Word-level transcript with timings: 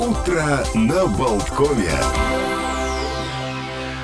Утро 0.00 0.64
на 0.74 1.06
Болткове. 1.06 1.92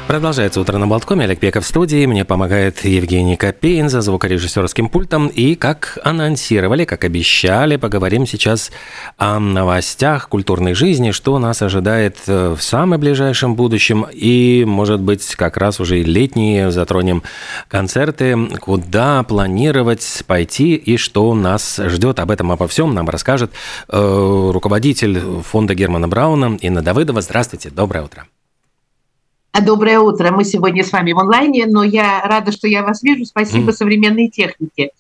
Продолжается 0.06 0.60
«Утро 0.60 0.79
на 0.79 0.87
Болткоме». 0.87 1.24
Олег 1.24 1.40
Пеков 1.40 1.64
в 1.64 1.67
студии. 1.67 2.06
Мне 2.06 2.24
помогает 2.24 2.84
Евгений 2.84 3.34
Копейн 3.34 3.88
за 3.88 4.03
звукорежиссерским 4.03 4.88
пультом. 4.88 5.27
И, 5.27 5.56
как 5.56 5.98
анонсировали, 6.04 6.84
как 6.84 7.02
обещали, 7.02 7.75
поговорим 7.75 8.24
сейчас 8.24 8.71
о 9.19 9.40
новостях 9.40 10.29
культурной 10.29 10.74
жизни, 10.74 11.11
что 11.11 11.41
нас 11.41 11.61
ожидает 11.61 12.19
э, 12.29 12.55
в 12.56 12.62
самом 12.62 13.00
ближайшем 13.00 13.56
будущем. 13.56 14.06
И, 14.12 14.64
может 14.64 15.00
быть, 15.00 15.34
как 15.34 15.56
раз 15.56 15.80
уже 15.80 15.98
и 15.98 16.05
летние 16.05 16.70
затронем 16.70 17.25
концерты, 17.66 18.36
куда 18.61 19.25
планировать 19.25 20.23
пойти 20.29 20.77
и 20.77 20.98
что 20.98 21.34
нас 21.34 21.80
ждет. 21.84 22.20
Об 22.20 22.30
этом, 22.30 22.52
обо 22.52 22.68
всем 22.68 22.95
нам 22.95 23.09
расскажет 23.09 23.50
э, 23.88 24.50
руководитель 24.52 25.20
фонда 25.43 25.75
Германа 25.75 26.07
Брауна 26.07 26.57
Инна 26.60 26.82
Давыдова. 26.82 27.20
Здравствуйте, 27.23 27.70
доброе 27.70 28.04
утро. 28.04 28.27
Доброе 29.62 30.01
утро. 30.01 30.30
Мы 30.33 30.45
сегодня 30.45 30.84
с 30.84 30.92
вами 30.92 31.12
в 31.12 31.19
онлайне, 31.19 31.66
но 31.66 31.83
я 31.83 32.20
рада, 32.23 32.52
что 32.52 32.69
я 32.69 32.83
вас 32.83 33.02
вижу. 33.02 33.24
Спасибо 33.24 33.70
mm. 33.70 33.74
современной 33.74 34.29
технике. 34.29 34.91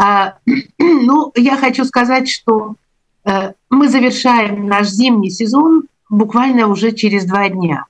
А, 0.00 0.34
ну, 0.78 1.32
я 1.36 1.56
хочу 1.56 1.84
сказать, 1.84 2.28
что 2.28 2.76
а, 3.24 3.52
мы 3.68 3.88
завершаем 3.88 4.66
наш 4.66 4.88
зимний 4.88 5.30
сезон 5.30 5.84
буквально 6.08 6.68
уже 6.68 6.92
через 6.92 7.26
два 7.26 7.48
дня. 7.48 7.84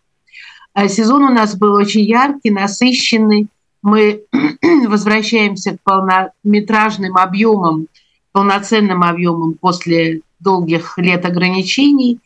А, 0.72 0.88
сезон 0.88 1.22
у 1.22 1.28
нас 1.28 1.56
был 1.56 1.74
очень 1.74 2.02
яркий, 2.02 2.50
насыщенный. 2.50 3.46
Мы 3.82 4.22
возвращаемся 4.88 5.76
к 5.76 5.80
полнометражным 5.82 7.16
объемам, 7.16 7.86
полноценным 8.32 9.04
объемам 9.04 9.54
после 9.54 10.22
долгих 10.40 10.98
лет 10.98 11.24
ограничений. 11.24 12.18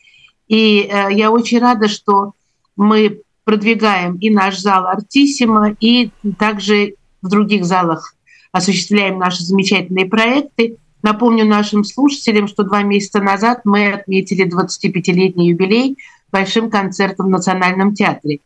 И 0.48 0.88
а, 0.90 1.10
я 1.10 1.30
очень 1.30 1.58
рада, 1.58 1.88
что 1.88 2.32
мы 2.76 3.20
продвигаем 3.44 4.16
и 4.16 4.30
наш 4.30 4.58
зал 4.58 4.86
Артиссима, 4.86 5.76
и 5.80 6.10
также 6.38 6.94
в 7.20 7.28
других 7.28 7.64
залах 7.64 8.14
осуществляем 8.52 9.18
наши 9.18 9.42
замечательные 9.42 10.06
проекты. 10.06 10.76
Напомню 11.02 11.44
нашим 11.44 11.84
слушателям, 11.84 12.46
что 12.46 12.62
два 12.62 12.82
месяца 12.82 13.20
назад 13.20 13.62
мы 13.64 13.92
отметили 13.92 14.46
25-летний 14.46 15.48
юбилей 15.48 15.96
большим 16.30 16.70
концертом 16.70 17.26
в 17.26 17.30
Национальном 17.30 17.94
театре. 17.94 18.38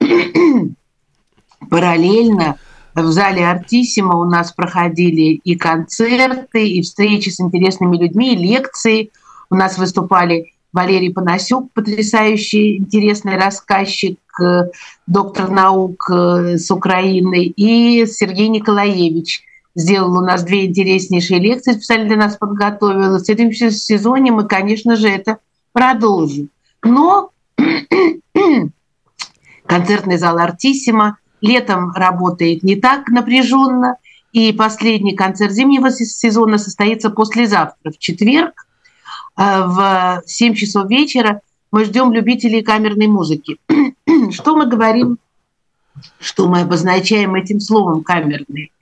Параллельно 1.70 2.56
в 2.94 3.06
зале 3.06 3.46
Артиссима 3.46 4.16
у 4.16 4.24
нас 4.24 4.52
проходили 4.52 5.40
и 5.44 5.54
концерты, 5.56 6.68
и 6.68 6.82
встречи 6.82 7.28
с 7.28 7.40
интересными 7.40 7.96
людьми, 7.96 8.34
и 8.34 8.36
лекции. 8.36 9.10
У 9.48 9.54
нас 9.54 9.78
выступали 9.78 10.52
Валерий 10.72 11.12
Панасюк, 11.12 11.72
потрясающий, 11.72 12.78
интересный 12.78 13.36
рассказчик, 13.36 14.18
доктор 15.06 15.50
наук 15.50 16.10
э, 16.10 16.56
с 16.58 16.70
Украины, 16.70 17.44
и 17.44 18.06
Сергей 18.06 18.48
Николаевич 18.48 19.42
сделал 19.74 20.18
у 20.18 20.20
нас 20.20 20.42
две 20.42 20.66
интереснейшие 20.66 21.40
лекции, 21.40 21.72
специально 21.72 22.06
для 22.06 22.16
нас 22.16 22.36
подготовил. 22.36 23.16
В 23.16 23.20
следующем 23.20 23.70
сезоне 23.70 24.32
мы, 24.32 24.46
конечно 24.46 24.96
же, 24.96 25.08
это 25.08 25.38
продолжим. 25.72 26.50
Но 26.82 27.30
концертный 29.66 30.16
зал 30.18 30.38
«Артиссима» 30.38 31.18
летом 31.40 31.92
работает 31.92 32.62
не 32.62 32.76
так 32.76 33.08
напряженно, 33.08 33.96
и 34.32 34.52
последний 34.52 35.16
концерт 35.16 35.52
зимнего 35.52 35.90
сезона 35.90 36.58
состоится 36.58 37.10
послезавтра, 37.10 37.90
в 37.90 37.98
четверг, 37.98 38.66
Э, 39.40 39.64
в 39.64 40.22
7 40.26 40.54
часов 40.54 40.88
вечера 40.90 41.40
мы 41.70 41.84
ждем 41.84 42.12
любителей 42.12 42.62
камерной 42.62 43.06
музыки. 43.06 43.58
Что 44.30 44.56
мы 44.56 44.66
говорим, 44.66 45.18
что 46.18 46.48
мы 46.48 46.62
обозначаем 46.62 47.34
этим 47.34 47.60
словом 47.60 48.02
камерный? 48.02 48.72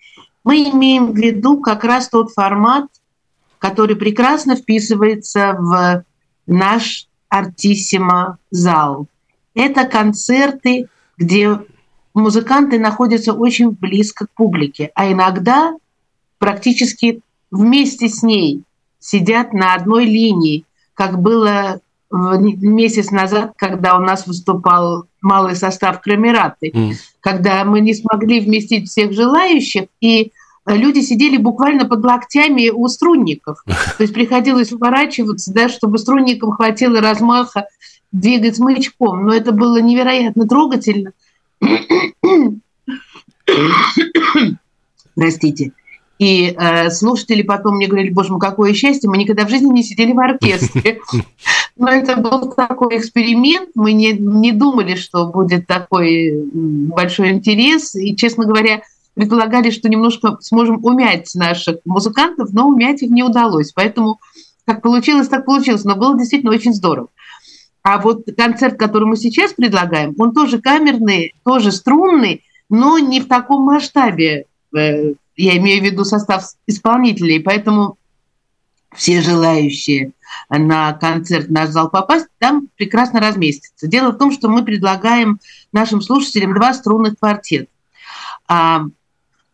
Мы 0.44 0.70
имеем 0.70 1.12
в 1.12 1.16
виду 1.16 1.60
как 1.60 1.84
раз 1.84 2.08
тот 2.08 2.32
формат, 2.32 2.86
который 3.58 3.96
прекрасно 3.96 4.56
вписывается 4.56 5.56
в 5.58 6.04
наш 6.46 7.06
артиссимо 7.28 8.38
зал. 8.50 9.06
Это 9.54 9.84
концерты, 9.84 10.88
где 11.16 11.58
музыканты 12.14 12.78
находятся 12.78 13.32
очень 13.32 13.70
близко 13.70 14.26
к 14.26 14.30
публике, 14.30 14.90
а 14.94 15.10
иногда 15.10 15.74
практически 16.38 17.20
вместе 17.50 18.08
с 18.08 18.22
ней 18.22 18.62
сидят 19.00 19.52
на 19.52 19.74
одной 19.74 20.04
линии, 20.04 20.64
как 20.94 21.20
было 21.20 21.80
месяц 22.10 23.10
назад, 23.10 23.52
когда 23.56 23.96
у 23.96 24.00
нас 24.00 24.26
выступал 24.26 25.06
малый 25.20 25.54
состав 25.56 26.00
Крамераты, 26.00 26.70
mm. 26.70 26.92
когда 27.20 27.64
мы 27.64 27.80
не 27.80 27.94
смогли 27.94 28.40
вместить 28.40 28.88
всех 28.88 29.12
желающих, 29.12 29.88
и 30.00 30.32
люди 30.66 31.00
сидели 31.00 31.36
буквально 31.36 31.84
под 31.86 32.04
локтями 32.04 32.70
у 32.70 32.88
струнников. 32.88 33.62
То 33.66 34.02
есть 34.02 34.14
приходилось 34.14 34.72
уворачиваться, 34.72 35.52
да, 35.52 35.68
чтобы 35.68 35.98
струнникам 35.98 36.52
хватило 36.52 37.00
размаха 37.00 37.66
двигать 38.12 38.56
смычком. 38.56 39.26
Но 39.26 39.34
это 39.34 39.52
было 39.52 39.80
невероятно 39.80 40.46
трогательно. 40.46 41.12
Простите. 45.14 45.72
И 46.18 46.54
э, 46.56 46.90
слушатели 46.90 47.42
потом 47.42 47.76
мне 47.76 47.86
говорили, 47.86 48.10
боже 48.10 48.32
мой, 48.32 48.40
какое 48.40 48.74
счастье, 48.74 49.08
мы 49.08 49.18
никогда 49.18 49.44
в 49.44 49.50
жизни 49.50 49.72
не 49.72 49.84
сидели 49.84 50.12
в 50.12 50.18
оркестре. 50.18 51.00
Но 51.76 51.88
это 51.88 52.16
был 52.16 52.52
такой 52.52 52.98
эксперимент, 52.98 53.70
мы 53.76 53.92
не, 53.92 54.12
не 54.12 54.50
думали, 54.50 54.96
что 54.96 55.26
будет 55.26 55.68
такой 55.68 56.32
большой 56.52 57.30
интерес. 57.30 57.94
И, 57.94 58.16
честно 58.16 58.46
говоря, 58.46 58.82
предполагали, 59.14 59.70
что 59.70 59.88
немножко 59.88 60.38
сможем 60.40 60.84
умять 60.84 61.30
наших 61.36 61.76
музыкантов, 61.84 62.52
но 62.52 62.66
умять 62.68 63.02
их 63.02 63.10
не 63.10 63.22
удалось. 63.22 63.70
Поэтому 63.72 64.18
как 64.68 64.82
получилось, 64.82 65.28
так 65.28 65.46
получилось. 65.46 65.84
Но 65.84 65.96
было 65.96 66.18
действительно 66.18 66.52
очень 66.52 66.74
здорово. 66.74 67.08
А 67.82 67.98
вот 67.98 68.26
концерт, 68.36 68.78
который 68.78 69.06
мы 69.06 69.16
сейчас 69.16 69.54
предлагаем, 69.54 70.14
он 70.18 70.34
тоже 70.34 70.60
камерный, 70.60 71.34
тоже 71.42 71.72
струнный, 71.72 72.42
но 72.68 72.98
не 72.98 73.20
в 73.20 73.28
таком 73.28 73.62
масштабе 73.62 74.44
э, 74.76 75.14
я 75.38 75.56
имею 75.56 75.80
в 75.80 75.84
виду 75.84 76.04
состав 76.04 76.44
исполнителей, 76.66 77.40
поэтому 77.40 77.96
все 78.94 79.22
желающие 79.22 80.12
на 80.50 80.92
концерт 80.94 81.48
наш 81.48 81.70
зал 81.70 81.90
попасть, 81.90 82.26
там 82.38 82.68
прекрасно 82.76 83.20
разместятся. 83.20 83.86
Дело 83.86 84.10
в 84.10 84.18
том, 84.18 84.32
что 84.32 84.48
мы 84.48 84.64
предлагаем 84.64 85.38
нашим 85.72 86.02
слушателям 86.02 86.54
два 86.54 86.74
струнных 86.74 87.18
квартета. 87.18 87.68
А, 88.48 88.82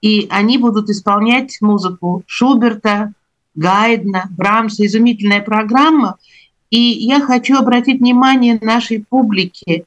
и 0.00 0.26
они 0.30 0.56
будут 0.56 0.88
исполнять 0.88 1.58
музыку 1.60 2.22
Шуберта, 2.26 3.12
Гайдна, 3.54 4.28
Брамса, 4.30 4.86
изумительная 4.86 5.42
программа. 5.42 6.16
И 6.70 6.80
я 6.80 7.20
хочу 7.20 7.58
обратить 7.58 8.00
внимание 8.00 8.58
нашей 8.60 9.04
публики, 9.04 9.84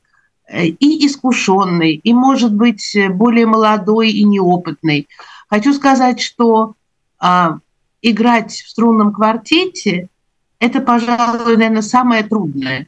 э, 0.47 0.65
и 0.65 1.07
искушенной, 1.07 1.95
и, 1.95 2.13
может 2.13 2.53
быть, 2.53 2.95
более 3.09 3.47
молодой 3.47 4.11
и 4.11 4.23
неопытной– 4.23 5.07
Хочу 5.49 5.73
сказать, 5.73 6.19
что 6.19 6.75
а, 7.19 7.59
играть 8.01 8.51
в 8.51 8.69
струнном 8.69 9.13
квартете– 9.13 10.09
это, 10.59 10.81
пожалуй, 10.81 11.55
наверное, 11.55 11.81
самое 11.81 12.23
трудное, 12.23 12.87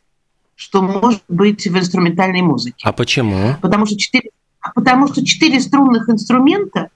что 0.56 0.82
может 0.82 1.24
быть 1.28 1.66
в 1.68 1.78
инструментальной 1.78 2.42
музыке. 2.42 2.84
А 2.84 2.92
почему? 2.92 3.56
Потому 3.62 3.86
что 3.86 3.98
четыре, 3.98 4.32
потому 4.76 5.08
что 5.08 5.26
четыре 5.26 5.60
струнных 5.60 6.10
инструмента 6.10 6.90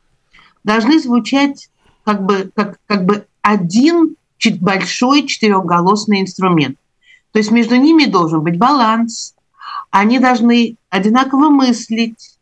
должны 0.63 0.99
звучать 0.99 1.69
как 2.03 2.25
бы, 2.25 2.51
как, 2.55 2.79
как 2.87 3.05
бы 3.05 3.25
один 3.41 4.15
большой 4.59 5.25
четырехголосный 5.25 6.21
инструмент. 6.21 6.77
То 7.31 7.39
есть 7.39 7.51
между 7.51 7.75
ними 7.75 8.05
должен 8.05 8.41
быть 8.41 8.57
баланс, 8.57 9.35
они 9.89 10.19
должны 10.19 10.75
одинаково 10.89 11.49
мыслить, 11.49 12.37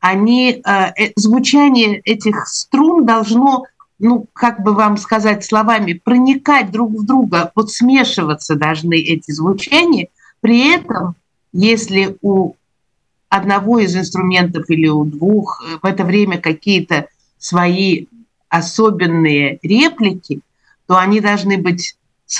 они, 0.00 0.62
э, 0.64 0.70
э, 0.96 1.12
звучание 1.16 2.00
этих 2.00 2.46
струн 2.46 3.04
должно, 3.04 3.64
ну, 3.98 4.26
как 4.32 4.62
бы 4.62 4.74
вам 4.74 4.96
сказать 4.96 5.44
словами, 5.44 6.00
проникать 6.02 6.70
друг 6.70 6.92
в 6.92 7.04
друга, 7.04 7.52
вот 7.54 7.70
смешиваться 7.70 8.54
должны 8.54 8.94
эти 8.94 9.30
звучания. 9.32 10.08
При 10.40 10.72
этом, 10.72 11.16
если 11.52 12.16
у 12.22 12.54
одного 13.28 13.78
из 13.78 13.96
инструментов 13.96 14.70
или 14.70 14.88
у 14.88 15.04
двух 15.04 15.62
э, 15.62 15.78
в 15.82 15.84
это 15.84 16.04
время 16.04 16.38
какие-то 16.38 17.08
свои 17.38 18.06
особенные 18.48 19.58
реплики, 19.62 20.40
то 20.86 20.96
они 20.96 21.20
должны 21.20 21.58
быть 21.58 21.96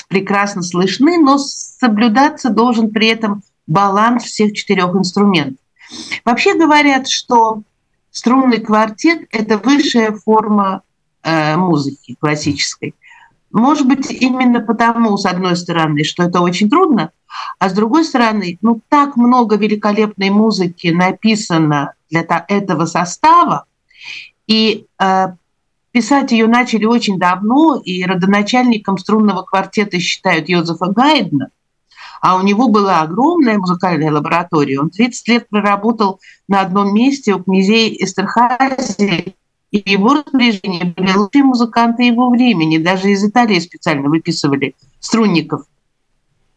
прекрасно 0.07 0.61
слышны, 0.61 1.17
но 1.17 1.37
соблюдаться 1.37 2.49
должен 2.49 2.89
при 2.89 3.07
этом 3.07 3.43
баланс 3.67 4.23
всех 4.23 4.53
четырех 4.53 4.95
инструментов. 4.95 5.57
Вообще 6.25 6.55
говорят, 6.55 7.07
что 7.07 7.63
струнный 8.11 8.59
квартет– 8.59 9.27
это 9.31 9.57
высшая 9.57 10.11
форма 10.11 10.81
э, 11.23 11.55
музыки 11.57 12.15
классической. 12.19 12.95
Может 13.51 13.87
быть, 13.87 14.11
именно 14.11 14.59
потому, 14.59 15.17
с 15.17 15.25
одной 15.25 15.55
стороны, 15.55 16.03
что 16.03 16.23
это 16.23 16.39
очень 16.41 16.69
трудно, 16.69 17.11
А 17.57 17.69
с 17.69 17.73
другой 17.73 18.03
стороны, 18.03 18.57
ну 18.61 18.79
так 18.89 19.15
много 19.15 19.55
великолепной 19.55 20.29
музыки 20.29 20.87
написано 20.87 21.93
для 22.09 22.25
этого 22.47 22.85
состава, 22.85 23.65
и 24.45 24.85
э, 24.99 25.27
писать 25.91 26.31
ее 26.31 26.47
начали 26.47 26.85
очень 26.85 27.17
давно, 27.17 27.81
и 27.83 28.03
родоначальником 28.03 28.97
струнного 28.97 29.43
квартета 29.43 29.99
считают 29.99 30.49
Йозефа 30.49 30.87
Гайдна, 30.87 31.49
а 32.21 32.35
у 32.37 32.43
него 32.43 32.69
была 32.69 33.01
огромная 33.01 33.57
музыкальная 33.57 34.11
лаборатория. 34.11 34.79
Он 34.79 34.89
30 34.89 35.27
лет 35.27 35.49
проработал 35.49 36.19
на 36.47 36.61
одном 36.61 36.93
месте 36.93 37.33
у 37.33 37.43
князей 37.43 37.95
Эстерхази, 37.99 39.35
и 39.71 39.83
его 39.85 40.15
распоряжение 40.15 40.93
были 40.95 41.13
лучшие 41.13 41.43
музыканты 41.43 42.03
его 42.03 42.29
времени. 42.29 42.77
Даже 42.77 43.11
из 43.11 43.23
Италии 43.23 43.59
специально 43.59 44.09
выписывали 44.09 44.75
струнников 44.99 45.63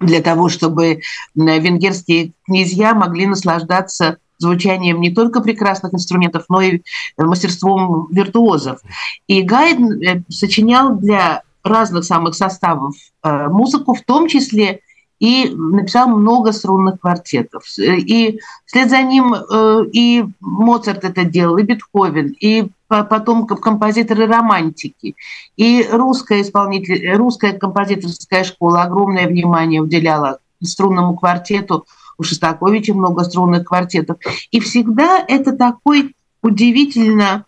для 0.01 0.21
того, 0.21 0.49
чтобы 0.49 1.01
венгерские 1.35 2.33
князья 2.45 2.95
могли 2.95 3.27
наслаждаться 3.27 4.19
звучанием 4.39 5.01
не 5.01 5.11
только 5.11 5.41
прекрасных 5.41 5.95
инструментов, 5.95 6.45
но 6.49 6.61
и 6.61 6.83
мастерством 7.17 8.09
виртуозов. 8.11 8.81
И 9.29 9.43
Гайден 9.43 10.03
э, 10.03 10.23
сочинял 10.29 10.97
для 10.97 11.43
разных 11.63 12.05
самых 12.05 12.35
составов 12.35 12.95
э, 13.23 13.49
музыку, 13.49 13.95
в 13.95 14.03
том 14.03 14.27
числе 14.27 14.81
и 15.23 15.49
написал 15.55 16.09
много 16.09 16.51
струнных 16.51 17.01
квартетов. 17.01 17.63
И 17.79 18.41
вслед 18.67 18.91
за 18.91 19.03
ним 19.03 19.33
э, 19.33 19.85
и 19.93 20.25
Моцарт 20.41 21.05
это 21.05 21.25
делал, 21.25 21.59
и 21.59 21.63
Бетховен, 21.63 22.35
и 22.41 22.69
потом 22.89 23.47
композиторы 23.47 24.27
романтики. 24.27 25.15
И 25.57 25.87
русская, 25.89 26.43
исполнитель, 26.43 27.15
русская 27.15 27.53
композиторская 27.53 28.43
школа 28.43 28.83
огромное 28.83 29.29
внимание 29.29 29.81
уделяла 29.81 30.39
струнному 30.61 31.17
квартету. 31.17 31.87
У 32.19 32.25
Шостаковича 32.25 32.93
много 32.93 33.23
струнных 33.23 33.65
квартетов. 33.65 34.17
И 34.51 34.59
всегда 34.59 35.25
это 35.29 35.57
такой 35.57 36.17
удивительно 36.43 37.45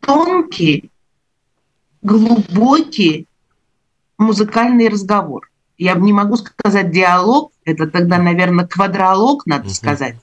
тонкий, 0.00 0.90
глубокий 2.02 3.26
музыкальный 4.18 4.90
разговор 4.90 5.48
я 5.82 5.94
не 5.94 6.12
могу 6.12 6.36
сказать 6.36 6.90
диалог, 6.90 7.52
это 7.64 7.88
тогда, 7.88 8.18
наверное, 8.18 8.66
квадролог, 8.66 9.46
надо 9.46 9.68
uh-huh. 9.68 9.74
сказать, 9.74 10.16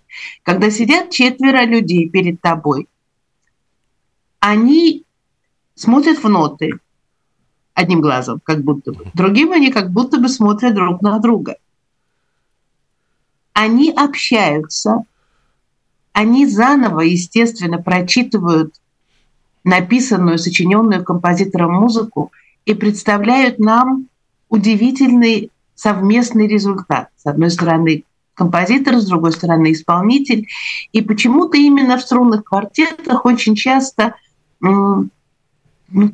когда 0.43 0.71
сидят 0.71 1.09
четверо 1.09 1.65
людей 1.65 2.09
перед 2.09 2.39
тобой, 2.41 2.87
они 4.39 5.03
смотрят 5.75 6.23
в 6.23 6.29
ноты 6.29 6.71
одним 7.73 7.99
глазом, 7.99 8.39
как 8.43 8.63
будто 8.63 8.93
бы, 8.93 9.05
другим 9.13 9.51
они 9.51 9.71
как 9.71 9.91
будто 9.91 10.17
бы 10.17 10.29
смотрят 10.29 10.73
друг 10.73 11.01
на 11.01 11.19
друга. 11.19 11.57
Они 13.53 13.91
общаются, 13.91 15.03
они 16.13 16.45
заново, 16.45 17.01
естественно, 17.01 17.81
прочитывают 17.81 18.75
написанную, 19.65 20.39
сочиненную 20.39 21.03
композитором 21.03 21.73
музыку 21.73 22.31
и 22.63 22.73
представляют 22.73 23.59
нам 23.59 24.07
удивительный 24.49 25.51
совместный 25.75 26.47
результат. 26.47 27.09
С 27.15 27.25
одной 27.25 27.49
стороны, 27.49 28.03
композитор, 28.33 28.97
с 28.97 29.05
другой 29.05 29.31
стороны, 29.31 29.71
исполнитель. 29.71 30.47
И 30.91 31.01
почему-то 31.01 31.57
именно 31.57 31.97
в 31.97 32.01
струнных 32.01 32.43
квартетах 32.43 33.25
очень 33.25 33.55
часто, 33.55 34.15
ну 34.59 35.09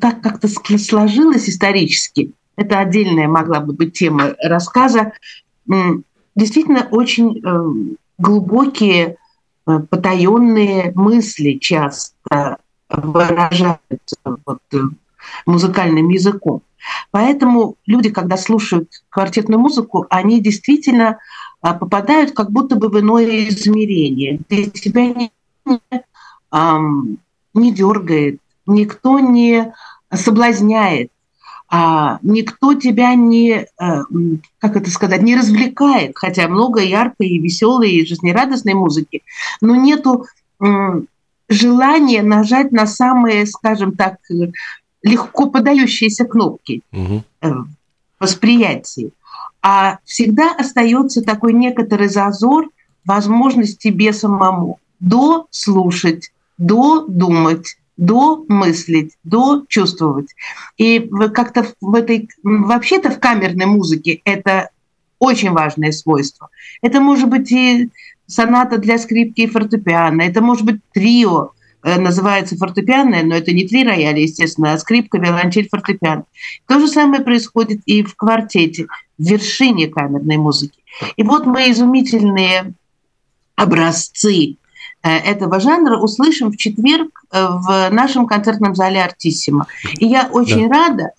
так 0.00 0.20
как-то 0.20 0.48
сложилось 0.48 1.48
исторически, 1.48 2.32
это 2.56 2.78
отдельная 2.78 3.28
могла 3.28 3.60
бы 3.60 3.72
быть 3.72 3.92
тема 3.92 4.34
рассказа, 4.42 5.12
действительно 6.34 6.88
очень 6.90 7.42
э, 7.44 7.96
глубокие, 8.18 9.16
э, 9.66 9.78
потаенные 9.90 10.92
мысли 10.94 11.58
часто 11.58 12.58
выражаются 12.88 14.16
вот, 14.46 14.60
э, 14.72 14.78
музыкальным 15.46 16.08
языком. 16.08 16.62
Поэтому 17.10 17.76
люди, 17.86 18.10
когда 18.10 18.36
слушают 18.36 19.02
квартетную 19.08 19.60
музыку, 19.60 20.06
они 20.10 20.40
действительно 20.40 21.18
а, 21.60 21.74
попадают 21.74 22.32
как 22.32 22.50
будто 22.50 22.76
бы 22.76 22.88
в 22.88 23.00
иное 23.00 23.48
измерение, 23.48 24.40
где 24.48 24.66
тебя 24.70 25.06
не, 25.06 25.30
не 27.54 27.72
дергает, 27.72 28.40
никто 28.66 29.18
не 29.18 29.72
соблазняет, 30.12 31.10
а 31.68 32.18
никто 32.22 32.74
тебя 32.74 33.14
не, 33.14 33.66
а, 33.78 34.02
как 34.58 34.76
это 34.76 34.90
сказать, 34.90 35.22
не 35.22 35.34
развлекает, 35.34 36.12
хотя 36.14 36.46
много 36.46 36.80
яркой 36.80 37.28
и 37.28 37.38
веселой 37.40 37.90
и 37.90 38.06
жизнерадостной 38.06 38.74
музыки, 38.74 39.22
но 39.60 39.74
нету 39.74 40.26
желания 41.48 42.22
нажать 42.22 42.72
на 42.72 42.86
самые, 42.86 43.46
скажем 43.46 43.92
так, 43.92 44.16
легко 45.06 45.48
подающиеся 45.48 46.24
кнопки 46.24 46.82
угу. 46.92 47.22
восприятии. 48.18 49.12
А 49.62 49.98
всегда 50.04 50.52
остается 50.52 51.22
такой 51.22 51.52
некоторый 51.52 52.08
зазор 52.08 52.68
возможность 53.04 53.78
тебе 53.78 54.12
самому 54.12 54.80
дослушать, 54.98 56.32
додумать, 56.58 57.76
домыслить, 57.96 59.12
дочувствовать. 59.22 60.34
И 60.76 61.08
как-то 61.32 61.66
в 61.80 61.94
этой, 61.94 62.28
вообще-то 62.42 63.10
в 63.10 63.20
камерной 63.20 63.66
музыке 63.66 64.20
это 64.24 64.70
очень 65.18 65.52
важное 65.52 65.92
свойство. 65.92 66.48
Это 66.82 67.00
может 67.00 67.28
быть 67.28 67.50
и 67.52 67.90
соната 68.26 68.78
для 68.78 68.98
скрипки 68.98 69.42
и 69.42 69.46
фортепиано, 69.46 70.22
это 70.22 70.40
может 70.42 70.64
быть 70.64 70.80
трио, 70.92 71.52
Э, 71.52 71.55
называется 71.86 72.56
фортепианная, 72.56 73.22
но 73.22 73.36
это 73.36 73.52
не 73.52 73.66
три 73.66 73.84
рояля, 73.84 74.20
естественно, 74.20 74.72
а 74.72 74.78
скрипка, 74.78 75.18
виолончель, 75.18 75.68
фортепиано. 75.68 76.24
То 76.66 76.80
же 76.80 76.88
самое 76.88 77.22
происходит 77.22 77.80
и 77.86 78.02
в 78.02 78.16
квартете, 78.16 78.86
в 79.18 79.22
вершине 79.22 79.86
камерной 79.86 80.36
музыки. 80.36 80.80
И 81.16 81.22
вот 81.22 81.46
мы 81.46 81.70
изумительные 81.70 82.74
образцы 83.54 84.56
э, 85.02 85.08
этого 85.08 85.60
жанра 85.60 85.96
услышим 85.98 86.50
в 86.50 86.56
четверг 86.56 87.24
э, 87.30 87.46
в 87.48 87.88
нашем 87.90 88.26
концертном 88.26 88.74
зале 88.74 89.02
«Артиссимо». 89.02 89.68
И 90.00 90.06
я 90.06 90.28
очень 90.32 90.68
да. 90.68 90.88
рада, 90.88 91.10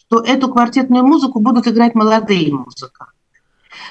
что 0.00 0.18
эту 0.18 0.50
квартетную 0.50 1.06
музыку 1.06 1.38
будут 1.38 1.68
играть 1.68 1.94
молодые 1.94 2.52
музыканты. 2.52 3.12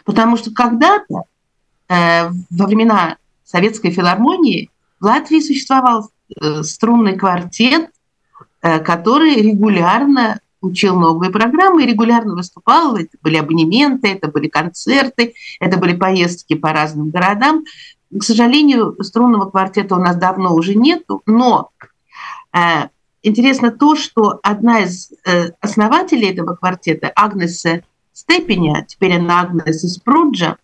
Потому 0.04 0.36
что 0.36 0.52
когда-то, 0.52 1.24
во 1.88 2.68
времена 2.68 3.18
Советской 3.44 3.92
филармонии, 3.92 4.70
в 5.00 5.06
Латвии 5.06 5.40
существовал 5.40 6.10
Э, 6.10 6.15
струнный 6.64 7.18
квартет, 7.18 7.90
э, 8.62 8.80
который 8.80 9.36
регулярно 9.42 10.40
учил 10.62 11.00
новые 11.00 11.32
программы 11.32 11.84
и 11.84 11.88
регулярно 11.88 12.36
выступал. 12.36 12.96
Это 12.96 13.18
были 13.22 13.38
абонементы, 13.38 14.08
это 14.10 14.30
были 14.30 14.48
концерты, 14.48 15.36
это 15.60 15.78
были 15.78 15.96
поездки 15.96 16.56
по 16.56 16.74
разным 16.74 17.12
городам. 17.12 17.64
К 18.18 18.24
сожалению, 18.24 18.96
струнного 19.02 19.50
квартета 19.50 19.96
у 19.96 20.00
нас 20.00 20.16
давно 20.16 20.56
уже 20.56 20.76
нету, 20.76 21.22
но 21.26 21.70
э, 22.54 22.88
интересно 23.24 23.72
то, 23.72 23.96
что 23.96 24.40
одна 24.44 24.80
из 24.80 25.12
э, 25.26 25.52
основателей 25.62 26.30
этого 26.30 26.56
квартета, 26.56 27.12
Агнеса 27.16 27.84
Степеня, 28.14 28.86
теперь 28.88 29.18
она 29.18 29.42
Агнес 29.42 29.84
из 29.84 29.98
Пруджа, 30.00 30.58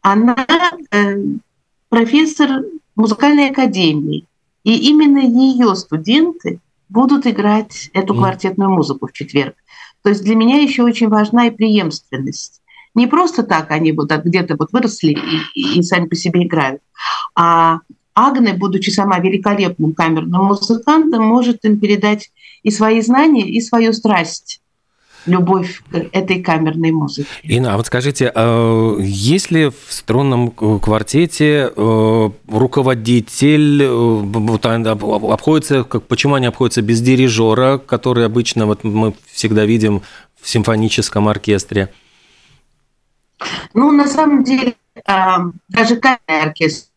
она 0.00 0.46
э, 0.90 1.16
профессор 1.88 2.62
музыкальной 2.94 3.50
академии. 3.50 4.26
И 4.66 4.90
именно 4.90 5.20
ее 5.20 5.76
студенты 5.76 6.58
будут 6.88 7.24
играть 7.24 7.88
эту 7.92 8.14
квартетную 8.16 8.68
музыку 8.68 9.06
в 9.06 9.12
четверг. 9.12 9.54
То 10.02 10.08
есть 10.08 10.24
для 10.24 10.34
меня 10.34 10.56
еще 10.60 10.82
очень 10.82 11.06
важна 11.06 11.46
и 11.46 11.52
преемственность. 11.52 12.60
Не 12.92 13.06
просто 13.06 13.44
так 13.44 13.70
они 13.70 13.92
вот 13.92 14.10
где-то 14.10 14.56
вот 14.58 14.72
выросли 14.72 15.12
и, 15.12 15.60
и, 15.60 15.78
и 15.78 15.82
сами 15.84 16.06
по 16.06 16.16
себе 16.16 16.42
играют, 16.42 16.82
а 17.36 17.78
Агне, 18.12 18.54
будучи 18.54 18.90
сама 18.90 19.20
великолепным 19.20 19.94
камерным 19.94 20.46
музыкантом, 20.46 21.22
может 21.22 21.64
им 21.64 21.78
передать 21.78 22.32
и 22.64 22.72
свои 22.72 23.00
знания, 23.02 23.48
и 23.48 23.60
свою 23.60 23.92
страсть 23.92 24.60
любовь 25.26 25.82
к 25.90 25.96
этой 26.12 26.42
камерной 26.42 26.92
музыке. 26.92 27.28
Инна, 27.42 27.74
а 27.74 27.76
вот 27.76 27.86
скажите, 27.86 28.30
а 28.34 28.98
есть 29.00 29.50
ли 29.50 29.70
в 29.70 29.92
струнном 29.92 30.50
квартете 30.50 31.70
э, 31.74 32.30
руководитель, 32.48 33.82
э, 33.82 35.32
обходится, 35.32 35.84
как, 35.84 36.04
почему 36.04 36.34
они 36.34 36.46
обходятся 36.46 36.82
без 36.82 37.00
дирижера, 37.00 37.78
который 37.78 38.24
обычно 38.24 38.66
вот 38.66 38.84
мы 38.84 39.14
всегда 39.32 39.64
видим 39.64 40.02
в 40.40 40.48
симфоническом 40.48 41.28
оркестре? 41.28 41.90
Ну, 43.74 43.92
на 43.92 44.06
самом 44.06 44.44
деле, 44.44 44.74
даже 45.68 45.96
камерный 45.96 46.42
оркестр 46.42 46.88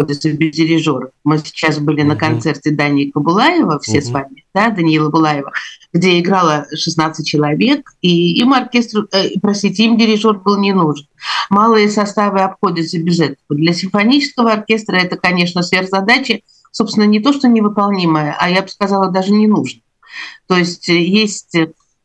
обходится 0.00 0.32
без 0.32 0.56
дирижера. 0.56 1.10
Мы 1.24 1.38
сейчас 1.38 1.78
были 1.78 2.02
на 2.02 2.16
концерте 2.16 2.70
Дани 2.70 3.10
Кабулаева, 3.10 3.78
все 3.80 3.98
uh-huh. 3.98 4.02
с 4.02 4.10
вами, 4.10 4.44
да, 4.54 4.70
Даниила 4.70 5.10
Булаева, 5.10 5.52
где 5.92 6.18
играло 6.18 6.66
16 6.74 7.26
человек, 7.26 7.90
и 8.00 8.40
им 8.40 8.52
оркестр, 8.54 9.06
э, 9.12 9.38
простите, 9.40 9.84
им 9.84 9.96
дирижер 9.96 10.38
был 10.38 10.58
не 10.58 10.72
нужен. 10.72 11.06
Малые 11.50 11.90
составы 11.90 12.40
обходятся 12.40 12.98
без 12.98 13.20
этого. 13.20 13.36
Для 13.50 13.74
симфонического 13.74 14.52
оркестра 14.52 14.96
это, 14.96 15.16
конечно, 15.16 15.62
сверхзадача, 15.62 16.40
собственно, 16.72 17.04
не 17.04 17.20
то, 17.20 17.32
что 17.32 17.48
невыполнимая, 17.48 18.36
а 18.38 18.48
я 18.48 18.62
бы 18.62 18.68
сказала, 18.68 19.10
даже 19.10 19.32
не 19.32 19.46
нужно. 19.46 19.80
То 20.46 20.56
есть 20.56 20.88
э, 20.88 20.98
есть 20.98 21.56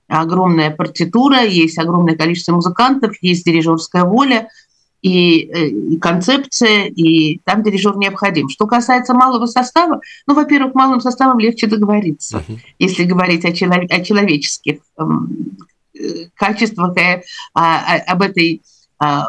огромная 0.07 0.69
партитура, 0.69 1.43
есть 1.43 1.79
огромное 1.79 2.15
количество 2.15 2.53
музыкантов, 2.53 3.15
есть 3.21 3.45
дирижерская 3.45 4.03
воля– 4.03 4.49
и, 5.05 5.51
э, 5.53 5.67
и 5.67 5.99
концепция, 5.99 6.85
и 6.85 7.37
там 7.45 7.61
дирижер 7.61 7.95
необходим. 7.95 8.49
Что 8.49 8.65
касается 8.65 9.13
малого 9.13 9.45
состава, 9.45 10.01
ну, 10.25 10.33
во-первых, 10.33 10.73
малым 10.73 10.99
составом 10.99 11.37
легче 11.37 11.67
договориться, 11.67 12.39
uh-huh. 12.39 12.57
если 12.79 13.03
говорить 13.03 13.45
о, 13.45 13.53
челов- 13.53 13.91
о 13.91 14.03
человеческих 14.03 14.79
эм, 14.97 15.57
э, 15.93 16.29
качествах, 16.33 16.97
э, 16.97 17.21
а, 17.53 17.97
об 18.07 18.23
этой 18.23 18.63
э, 18.99 19.19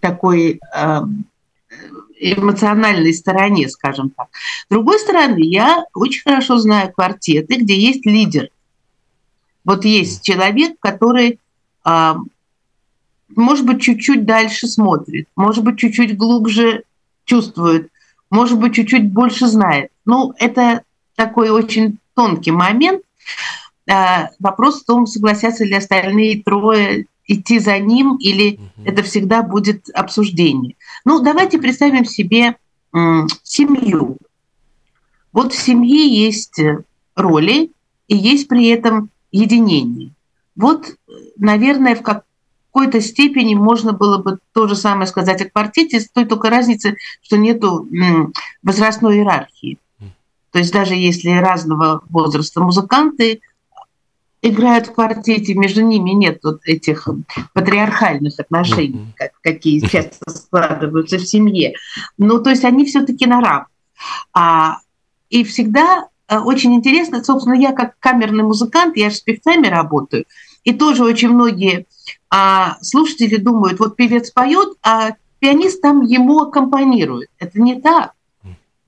такой 0.00 0.60
э, 0.72 1.00
эмоциональной 2.20 3.12
стороне, 3.12 3.68
скажем 3.68 4.10
так. 4.10 4.28
С 4.32 4.70
другой 4.70 5.00
стороны, 5.00 5.40
я 5.40 5.86
очень 5.92 6.22
хорошо 6.22 6.58
знаю 6.58 6.92
квартеты, 6.92 7.56
где 7.56 7.76
есть 7.76 8.06
лидер. 8.06 8.50
Вот 9.64 9.84
есть 9.84 10.22
человек, 10.22 10.76
который 10.78 11.40
может 13.34 13.66
быть, 13.66 13.82
чуть-чуть 13.82 14.24
дальше 14.24 14.66
смотрит, 14.66 15.28
может 15.36 15.64
быть, 15.64 15.78
чуть-чуть 15.78 16.16
глубже 16.16 16.84
чувствует, 17.24 17.90
может 18.30 18.58
быть, 18.58 18.74
чуть-чуть 18.74 19.12
больше 19.12 19.46
знает. 19.46 19.90
Ну, 20.04 20.32
это 20.38 20.82
такой 21.14 21.50
очень 21.50 21.98
тонкий 22.14 22.50
момент. 22.52 23.02
А, 23.90 24.30
вопрос 24.38 24.82
в 24.82 24.84
том, 24.84 25.06
согласятся 25.06 25.64
ли 25.64 25.74
остальные 25.74 26.42
трое 26.42 27.06
идти 27.26 27.58
за 27.58 27.78
ним, 27.78 28.16
или 28.16 28.54
угу. 28.54 28.84
это 28.84 29.02
всегда 29.02 29.42
будет 29.42 29.88
обсуждение. 29.90 30.76
Ну, 31.04 31.20
давайте 31.20 31.58
представим 31.58 32.04
себе 32.04 32.56
семью. 33.42 34.16
Вот 35.32 35.52
в 35.52 35.60
семье 35.60 36.08
есть 36.08 36.58
роли, 37.14 37.70
и 38.08 38.16
есть 38.16 38.48
при 38.48 38.68
этом 38.68 39.10
единение. 39.32 40.12
Вот, 40.54 40.96
наверное, 41.36 41.94
в, 41.94 42.02
как, 42.02 42.24
какой-то 42.76 43.00
степени 43.00 43.54
можно 43.54 43.94
было 43.94 44.18
бы 44.18 44.38
то 44.52 44.68
же 44.68 44.76
самое 44.76 45.06
сказать 45.06 45.40
о 45.40 45.48
квартете, 45.48 45.98
с 45.98 46.10
той 46.10 46.26
только 46.26 46.50
разницей, 46.50 46.98
что 47.22 47.38
нету 47.38 47.88
возрастной 48.62 49.16
иерархии. 49.16 49.78
То 50.52 50.58
есть 50.58 50.74
даже 50.74 50.94
если 50.94 51.30
разного 51.30 52.02
возраста 52.10 52.60
музыканты 52.60 53.40
играют 54.42 54.88
в 54.88 54.92
квартете, 54.92 55.54
между 55.54 55.80
ними 55.80 56.10
нет 56.10 56.40
вот 56.44 56.60
этих 56.66 57.08
патриархальных 57.54 58.38
отношений, 58.38 59.06
как, 59.16 59.30
какие 59.40 59.80
часто 59.88 60.30
складываются 60.30 61.16
в 61.16 61.24
семье. 61.24 61.72
Ну, 62.18 62.42
то 62.42 62.50
есть 62.50 62.64
они 62.66 62.84
все-таки 62.84 63.24
на 63.24 63.40
равных. 63.40 63.68
А, 64.34 64.80
и 65.30 65.44
всегда 65.44 66.08
э, 66.28 66.38
очень 66.38 66.74
интересно, 66.74 67.24
собственно, 67.24 67.54
я 67.54 67.72
как 67.72 67.98
камерный 68.00 68.44
музыкант, 68.44 68.98
я 68.98 69.08
же 69.08 69.16
с 69.16 69.20
певцами 69.20 69.66
работаю, 69.66 70.26
и 70.64 70.74
тоже 70.74 71.04
очень 71.04 71.30
многие 71.30 71.86
а 72.30 72.78
слушатели 72.82 73.36
думают, 73.36 73.78
вот 73.78 73.96
певец 73.96 74.30
поет, 74.30 74.76
а 74.82 75.12
пианист 75.38 75.80
там 75.80 76.02
ему 76.02 76.40
аккомпанирует. 76.40 77.28
Это 77.38 77.60
не 77.60 77.80
так. 77.80 78.12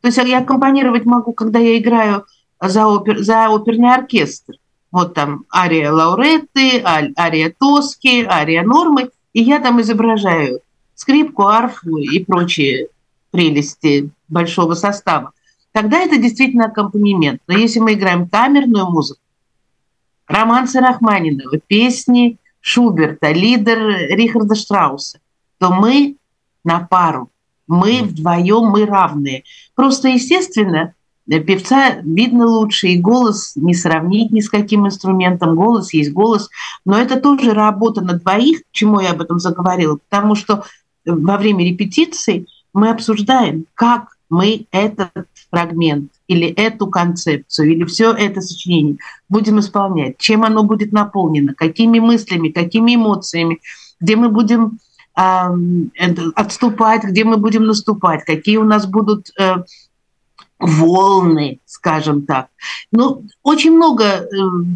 То 0.00 0.08
есть 0.08 0.18
я 0.18 0.38
аккомпанировать 0.38 1.04
могу, 1.04 1.32
когда 1.32 1.58
я 1.58 1.78
играю 1.78 2.24
за, 2.60 2.86
опер, 2.86 3.18
за 3.18 3.48
оперный 3.48 3.94
оркестр. 3.94 4.54
Вот 4.90 5.14
там 5.14 5.44
ария 5.54 5.92
Лауретты, 5.92 6.82
ария 6.84 7.54
Тоски, 7.58 8.24
ария 8.24 8.62
Нормы, 8.62 9.10
и 9.32 9.42
я 9.42 9.58
там 9.60 9.80
изображаю 9.80 10.60
скрипку, 10.94 11.46
арфу 11.46 11.98
и 11.98 12.24
прочие 12.24 12.88
прелести 13.30 14.10
большого 14.28 14.74
состава. 14.74 15.32
Тогда 15.72 15.98
это 15.98 16.16
действительно 16.16 16.66
аккомпанемент. 16.66 17.42
Но 17.46 17.56
если 17.56 17.78
мы 17.80 17.92
играем 17.92 18.28
камерную 18.28 18.86
музыку, 18.90 19.20
романсы 20.26 20.80
Рахманинова, 20.80 21.58
песни 21.66 22.38
Шуберта, 22.60 23.32
лидер 23.32 23.78
Рихарда 24.10 24.54
Штрауса, 24.54 25.20
то 25.58 25.70
мы 25.70 26.16
на 26.64 26.80
пару, 26.80 27.30
мы 27.66 28.02
вдвоем, 28.02 28.66
мы 28.66 28.86
равные. 28.86 29.44
Просто, 29.74 30.08
естественно, 30.08 30.94
певца 31.26 31.96
видно 32.02 32.46
лучше, 32.46 32.88
и 32.88 32.98
голос 32.98 33.52
не 33.56 33.74
сравнить 33.74 34.32
ни 34.32 34.40
с 34.40 34.48
каким 34.48 34.86
инструментом. 34.86 35.54
Голос 35.54 35.92
есть 35.92 36.12
голос, 36.12 36.48
но 36.84 36.98
это 36.98 37.20
тоже 37.20 37.52
работа 37.52 38.00
на 38.00 38.14
двоих, 38.14 38.62
чему 38.70 39.00
я 39.00 39.10
об 39.10 39.20
этом 39.20 39.38
заговорила, 39.38 39.98
потому 40.08 40.34
что 40.34 40.64
во 41.04 41.36
время 41.36 41.64
репетиции 41.64 42.46
мы 42.72 42.90
обсуждаем, 42.90 43.66
как 43.74 44.17
мы 44.30 44.66
этот 44.70 45.10
фрагмент 45.50 46.12
или 46.26 46.48
эту 46.48 46.88
концепцию, 46.88 47.72
или 47.72 47.84
все 47.84 48.12
это 48.12 48.40
сочинение 48.40 48.98
будем 49.28 49.60
исполнять, 49.60 50.18
чем 50.18 50.44
оно 50.44 50.62
будет 50.62 50.92
наполнено, 50.92 51.54
какими 51.54 51.98
мыслями, 51.98 52.50
какими 52.50 52.94
эмоциями, 52.94 53.60
где 54.00 54.16
мы 54.16 54.28
будем 54.28 54.78
э, 55.16 55.22
отступать, 56.34 57.04
где 57.04 57.24
мы 57.24 57.38
будем 57.38 57.64
наступать, 57.64 58.24
какие 58.24 58.58
у 58.58 58.64
нас 58.64 58.86
будут 58.86 59.30
э, 59.38 59.56
волны, 60.58 61.60
скажем 61.64 62.22
так. 62.22 62.48
Ну, 62.92 63.24
очень 63.42 63.72
много 63.72 64.04
э, 64.04 64.26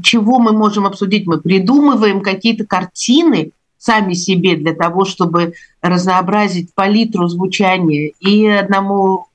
чего 0.02 0.38
мы 0.38 0.52
можем 0.52 0.86
обсудить. 0.86 1.26
Мы 1.26 1.40
придумываем 1.40 2.20
какие-то 2.20 2.64
картины 2.64 3.52
сами 3.78 4.14
себе 4.14 4.54
для 4.54 4.74
того, 4.74 5.04
чтобы 5.04 5.54
разнообразить 5.80 6.72
палитру 6.72 7.26
звучания 7.26 8.12
и 8.20 8.46
одному 8.46 9.26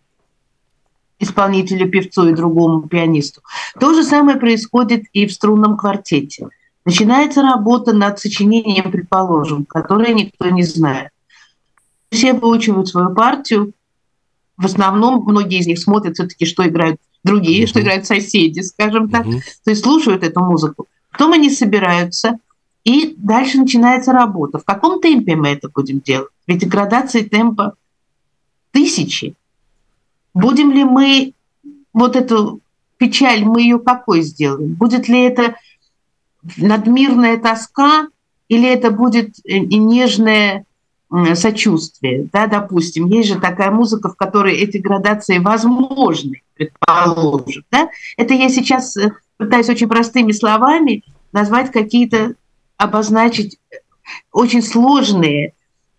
исполнителю, 1.19 1.89
певцу 1.89 2.29
и 2.29 2.33
другому 2.33 2.83
пианисту. 2.88 3.41
То 3.79 3.93
же 3.93 4.03
самое 4.03 4.38
происходит 4.38 5.05
и 5.13 5.25
в 5.25 5.33
струнном 5.33 5.77
квартете. 5.77 6.50
Начинается 6.86 7.41
работа 7.41 7.93
над 7.93 8.19
сочинением, 8.19 8.91
предположим, 8.91 9.65
которое 9.65 10.13
никто 10.13 10.50
не 10.50 10.63
знает. 10.63 11.09
Все 12.12 12.33
выучивают 12.33 12.88
свою 12.88 13.13
партию. 13.13 13.74
В 14.55 14.65
основном 14.65 15.24
многие 15.25 15.59
из 15.59 15.67
них 15.67 15.79
смотрят 15.79 16.15
все-таки, 16.15 16.45
что 16.45 16.65
играют 16.67 17.00
другие, 17.24 17.63
uh-huh. 17.63 17.67
что 17.67 17.81
играют 17.81 18.05
соседи, 18.05 18.62
скажем 18.62 19.09
так. 19.09 19.25
Uh-huh. 19.25 19.41
То 19.65 19.71
есть 19.71 19.83
слушают 19.83 20.24
эту 20.24 20.39
музыку. 20.39 20.88
Потом 21.12 21.33
они 21.33 21.50
собираются, 21.50 22.38
и 22.83 23.15
дальше 23.17 23.57
начинается 23.57 24.13
работа. 24.13 24.59
В 24.59 24.63
каком 24.63 25.01
темпе 25.01 25.36
мы 25.36 25.50
это 25.50 25.67
будем 25.67 26.00
делать? 26.00 26.29
Ведь 26.47 26.65
градации 26.67 27.24
темпа 27.24 27.74
тысячи. 28.71 29.36
Будем 30.38 30.72
ли 30.72 30.84
мы 30.84 31.34
вот 31.94 32.15
эту 32.15 32.60
печаль, 32.98 33.44
мы 33.44 33.62
ее 33.62 33.79
какой 33.79 34.22
сделаем? 34.22 34.74
Будет 34.74 35.08
ли 35.08 35.24
это 35.24 35.56
надмирная 36.58 37.38
тоска 37.38 38.08
или 38.48 38.70
это 38.70 38.91
будет 38.91 39.36
э, 39.46 39.58
нежное 39.60 40.65
сочувствие, 41.36 42.27
да, 42.34 42.48
допустим, 42.48 43.08
есть 43.08 43.29
же 43.29 43.39
такая 43.39 43.72
музыка, 43.72 44.10
в 44.10 44.17
которой 44.17 44.58
эти 44.58 44.77
градации 44.77 45.38
возможны, 45.38 46.41
предположим, 46.53 47.63
да, 47.72 47.89
это 48.17 48.34
я 48.34 48.50
сейчас 48.50 48.98
э, 48.98 49.13
пытаюсь 49.38 49.70
очень 49.70 49.88
простыми 49.88 50.34
словами 50.34 51.03
назвать 51.32 51.72
какие-то, 51.72 52.34
обозначить 52.75 53.58
очень 54.34 54.62
сложные, 54.62 55.53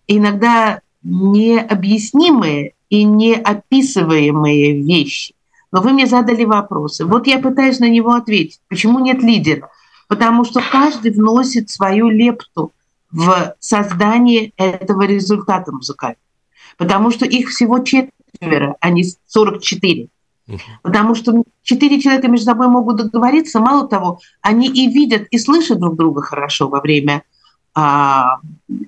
иногда 0.07 0.83
необъяснимые 1.03 2.75
и 2.91 3.05
неописываемые 3.05 4.83
вещи. 4.83 5.35
Но 5.71 5.83
вы 5.83 5.93
мне 5.93 6.07
задали 6.07 6.45
вопросы. 6.45 7.05
Вот 7.05 7.27
я 7.27 7.39
пытаюсь 7.39 7.79
на 7.79 7.89
него 7.89 8.13
ответить. 8.13 8.61
Почему 8.69 8.99
нет 8.99 9.23
лидера? 9.23 9.71
Потому 10.09 10.45
что 10.45 10.63
каждый 10.63 11.13
вносит 11.13 11.69
свою 11.69 12.09
лепту 12.09 12.73
в 13.11 13.55
создание 13.61 14.53
этого 14.57 15.03
результата 15.03 15.71
музыкального. 15.71 16.23
Потому 16.79 17.11
что 17.11 17.27
их 17.27 17.51
всего 17.51 17.81
четверо, 17.81 18.77
а 18.81 18.91
не 18.91 19.05
44. 19.27 20.09
Потому 20.83 21.15
что 21.15 21.43
четыре 21.63 22.01
человека 22.01 22.29
между 22.29 22.47
собой 22.47 22.69
могут 22.69 22.97
договориться. 22.97 23.61
Мало 23.61 23.87
того, 23.87 24.21
они 24.41 24.69
и 24.69 24.89
видят, 24.89 25.27
и 25.31 25.39
слышат 25.39 25.79
друг 25.79 25.97
друга 25.97 26.23
хорошо 26.23 26.69
во 26.69 26.81
время 26.81 27.23
а, 27.75 28.39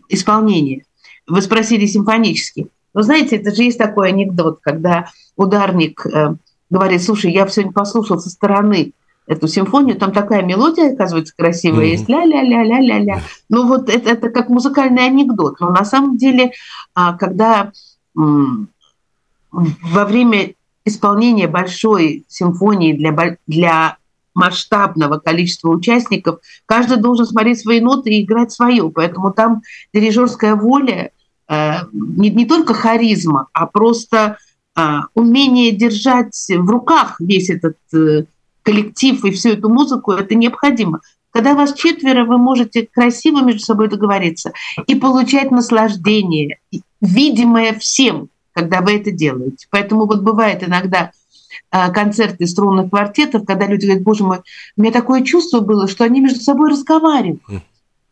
исполнения. 0.09 0.85
Вы 1.27 1.43
спросили 1.43 1.85
симфонически. 1.85 2.69
Но 2.95 3.03
знаете, 3.03 3.37
это 3.37 3.55
же 3.55 3.63
есть 3.63 3.79
такой 3.79 4.09
анекдот, 4.09 4.59
когда 4.63 5.07
ударник 5.37 6.05
э, 6.07 6.35
говорит, 6.71 7.03
слушай, 7.03 7.33
я 7.33 7.47
сегодня 7.49 7.73
послушал 7.73 8.19
со 8.19 8.31
стороны 8.31 8.93
эту 9.27 9.47
симфонию, 9.47 9.97
там 9.97 10.13
такая 10.13 10.43
мелодия, 10.43 10.93
оказывается, 10.93 11.35
красивая, 11.37 11.87
mm-hmm. 11.87 11.91
есть 11.91 12.09
ля-ля-ля-ля-ля-ля. 12.09 13.23
Ну 13.49 13.69
вот 13.69 13.89
это, 13.89 14.11
это 14.11 14.31
как 14.31 14.49
музыкальный 14.49 15.07
анекдот. 15.07 15.61
Но 15.61 15.71
на 15.71 15.85
самом 15.85 16.17
деле, 16.17 16.53
а, 16.95 17.13
когда 17.17 17.71
во 19.53 20.05
время 20.05 20.55
исполнения 20.85 21.47
большой 21.47 22.25
симфонии 22.29 22.93
для, 22.93 23.37
для 23.47 23.97
масштабного 24.35 25.19
количества 25.19 25.69
участников, 25.69 26.41
каждый 26.67 26.97
должен 26.97 27.27
смотреть 27.27 27.61
свои 27.61 27.81
ноты 27.81 28.11
и 28.11 28.25
играть 28.25 28.53
свою. 28.53 28.91
Поэтому 28.91 29.33
там 29.33 29.63
дирижерская 29.93 30.55
воля 30.55 31.13
не, 31.93 32.31
не 32.31 32.47
только 32.47 32.75
харизма, 32.75 33.49
а 33.53 33.67
просто 33.67 34.39
э, 34.77 34.83
умение 35.15 35.73
держать 35.73 36.49
в 36.49 36.71
руках 36.71 37.17
весь 37.21 37.51
этот 37.51 37.77
э, 37.93 38.25
коллектив 38.63 39.25
и 39.25 39.31
всю 39.31 39.51
эту 39.51 39.69
музыку, 39.69 40.13
это 40.13 40.35
необходимо. 40.35 41.01
Когда 41.33 41.55
вас 41.55 41.75
четверо, 41.75 42.25
вы 42.25 42.39
можете 42.39 42.89
красиво 42.91 43.43
между 43.43 43.61
собой 43.61 43.89
договориться 43.89 44.53
и 44.87 44.95
получать 44.95 45.51
наслаждение, 45.51 46.59
видимое 47.01 47.75
всем, 47.79 48.29
когда 48.53 48.81
вы 48.81 48.97
это 48.97 49.11
делаете. 49.11 49.67
Поэтому 49.71 50.07
вот 50.07 50.23
бывает 50.23 50.67
иногда 50.67 51.13
а, 51.71 51.91
концерты 51.91 52.47
струнных 52.47 52.91
квартетов, 52.91 53.45
когда 53.47 53.67
люди 53.67 53.87
говорят, 53.87 54.03
боже 54.03 54.25
мой, 54.25 54.39
у 54.77 54.83
меня 54.83 54.93
такое 54.93 55.23
чувство 55.23 55.61
было, 55.61 55.87
что 55.87 56.05
они 56.05 56.21
между 56.21 56.41
собой 56.41 56.71
разговаривают, 56.71 57.43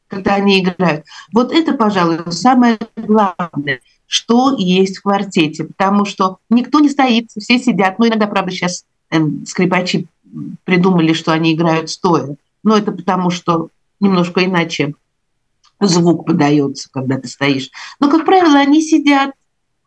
когда 0.09 0.35
они 0.35 0.61
играют. 0.61 1.05
Вот 1.33 1.53
это, 1.53 1.75
пожалуй, 1.75 2.19
самое 2.31 2.79
главное, 2.97 3.81
что 4.07 4.57
есть 4.57 4.99
в 4.99 5.03
квартете, 5.03 5.65
потому 5.65 6.05
что 6.05 6.39
никто 6.51 6.81
не 6.81 6.89
стоит, 6.89 7.31
все 7.39 7.59
сидят. 7.59 7.99
Ну, 7.99 8.09
иногда, 8.09 8.27
правда, 8.27 8.51
сейчас 8.51 8.85
эм, 9.11 9.45
скрипачи 9.47 10.07
придумали, 10.65 11.13
что 11.13 11.33
они 11.33 11.55
играют 11.55 11.91
стоя. 11.91 12.37
Но 12.63 12.77
это 12.77 12.93
потому, 12.93 13.31
что 13.31 13.69
немножко 14.01 14.45
иначе 14.45 14.95
звук 15.81 16.27
подается, 16.27 16.89
когда 16.91 17.19
ты 17.19 17.29
стоишь. 17.29 17.71
Но, 18.01 18.11
как 18.11 18.25
правило, 18.25 18.59
они 18.59 18.83
сидят, 18.83 19.33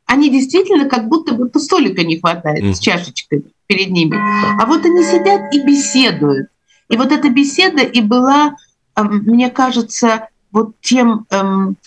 они 0.06 0.30
действительно 0.30 0.88
как 0.88 1.08
будто 1.08 1.34
бы 1.34 1.50
столика 1.60 2.04
не 2.04 2.20
хватает 2.20 2.64
mm. 2.64 2.74
с 2.74 2.80
чашечкой 2.80 3.46
перед 3.68 3.90
ними. 3.90 4.18
А 4.62 4.66
вот 4.66 4.86
они 4.86 5.04
сидят 5.04 5.54
и 5.54 5.64
беседуют. 5.64 6.48
И 6.90 6.98
вот 6.98 7.12
эта 7.12 7.30
беседа 7.30 7.84
и 7.84 8.02
была, 8.02 8.56
мне 8.98 9.50
кажется, 9.50 10.30
вот 10.52 10.76
тем 10.82 11.26
эм, 11.30 11.78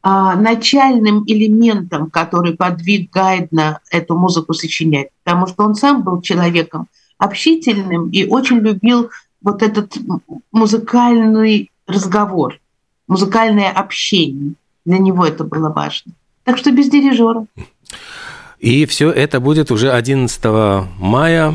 а, 0.00 0.36
начальным 0.36 1.24
элементом, 1.26 2.08
который 2.10 2.54
подвиг 2.54 3.10
Гайдна 3.12 3.80
эту 3.90 4.16
музыку 4.16 4.54
сочинять. 4.54 5.08
Потому 5.24 5.46
что 5.46 5.64
он 5.64 5.74
сам 5.74 6.02
был 6.02 6.22
человеком 6.22 6.88
общительным 7.18 8.10
и 8.10 8.24
очень 8.24 8.58
любил 8.58 9.10
вот 9.42 9.62
этот 9.62 9.96
музыкальный 10.52 11.70
разговор, 11.86 12.60
музыкальное 13.08 13.70
общение. 13.70 14.54
Для 14.84 14.98
него 14.98 15.26
это 15.26 15.44
было 15.44 15.68
важно. 15.70 16.12
Так 16.44 16.58
что 16.58 16.70
без 16.70 16.88
дирижера. 16.88 17.46
И 18.58 18.86
все 18.86 19.10
это 19.10 19.40
будет 19.40 19.70
уже 19.70 19.92
11 19.92 20.42
мая 20.98 21.54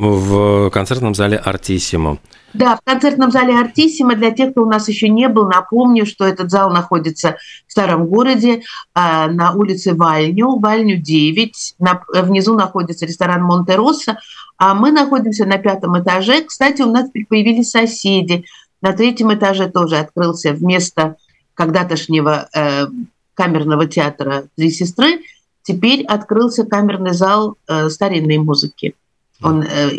в 0.00 0.70
концертном 0.70 1.14
зале 1.14 1.36
«Артиссимо». 1.36 2.18
Да, 2.54 2.76
в 2.76 2.80
концертном 2.82 3.30
зале 3.30 3.58
«Артиссимо». 3.58 4.16
Для 4.16 4.30
тех, 4.30 4.52
кто 4.52 4.62
у 4.62 4.66
нас 4.66 4.88
еще 4.88 5.10
не 5.10 5.28
был, 5.28 5.46
напомню, 5.46 6.06
что 6.06 6.24
этот 6.24 6.50
зал 6.50 6.70
находится 6.70 7.36
в 7.66 7.72
старом 7.72 8.06
городе 8.06 8.62
а, 8.94 9.28
на 9.28 9.52
улице 9.52 9.94
Вальню, 9.94 10.58
Вальню 10.58 10.96
9. 10.96 11.74
внизу 12.14 12.54
находится 12.54 13.04
ресторан 13.04 13.42
«Монтероса», 13.42 14.18
а 14.56 14.72
мы 14.74 14.90
находимся 14.90 15.44
на 15.44 15.58
пятом 15.58 16.00
этаже. 16.00 16.44
Кстати, 16.44 16.80
у 16.80 16.90
нас 16.90 17.10
появились 17.28 17.70
соседи. 17.70 18.46
На 18.80 18.94
третьем 18.94 19.34
этаже 19.34 19.68
тоже 19.68 19.98
открылся 19.98 20.54
вместо 20.54 21.16
когда-тошнего 21.52 22.48
э, 22.54 22.86
камерного 23.34 23.86
театра 23.86 24.44
«Три 24.56 24.70
сестры», 24.70 25.20
теперь 25.62 26.04
открылся 26.04 26.64
камерный 26.64 27.12
зал 27.12 27.58
э, 27.68 27.90
старинной 27.90 28.38
музыки. 28.38 28.94
Он 29.42 29.62
э, 29.62 29.90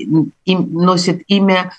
им, 0.45 0.74
носит 0.74 1.24
имя 1.27 1.71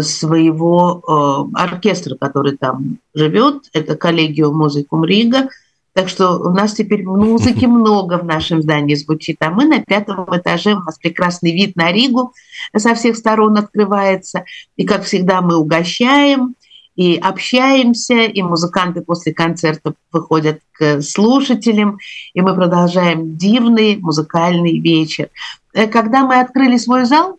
своего 0.00 1.50
э, 1.54 1.58
оркестра, 1.58 2.16
который 2.16 2.56
там 2.56 2.98
живет. 3.14 3.64
Это 3.72 3.96
коллегиум 3.96 4.56
музыкум 4.56 5.04
Рига. 5.04 5.48
Так 5.92 6.08
что 6.08 6.38
у 6.38 6.50
нас 6.50 6.74
теперь 6.74 7.04
музыки 7.04 7.64
много 7.66 8.18
в 8.18 8.24
нашем 8.24 8.62
здании 8.62 8.94
звучит. 8.94 9.36
А 9.40 9.50
мы 9.50 9.64
на 9.64 9.80
пятом 9.80 10.26
этаже, 10.30 10.74
у 10.74 10.80
нас 10.80 10.98
прекрасный 10.98 11.52
вид 11.52 11.76
на 11.76 11.90
Ригу 11.90 12.32
со 12.76 12.94
всех 12.94 13.16
сторон 13.16 13.58
открывается. 13.58 14.44
И, 14.76 14.84
как 14.84 15.02
всегда, 15.04 15.40
мы 15.40 15.56
угощаем 15.56 16.54
и 16.96 17.16
общаемся, 17.16 18.24
и 18.24 18.42
музыканты 18.42 19.00
после 19.00 19.32
концерта 19.32 19.94
выходят 20.12 20.60
к 20.72 21.00
слушателям, 21.00 21.98
и 22.34 22.40
мы 22.40 22.54
продолжаем 22.54 23.36
дивный 23.36 23.96
музыкальный 23.96 24.78
вечер. 24.78 25.30
Э, 25.72 25.86
когда 25.86 26.24
мы 26.24 26.40
открыли 26.40 26.76
свой 26.76 27.04
зал, 27.04 27.38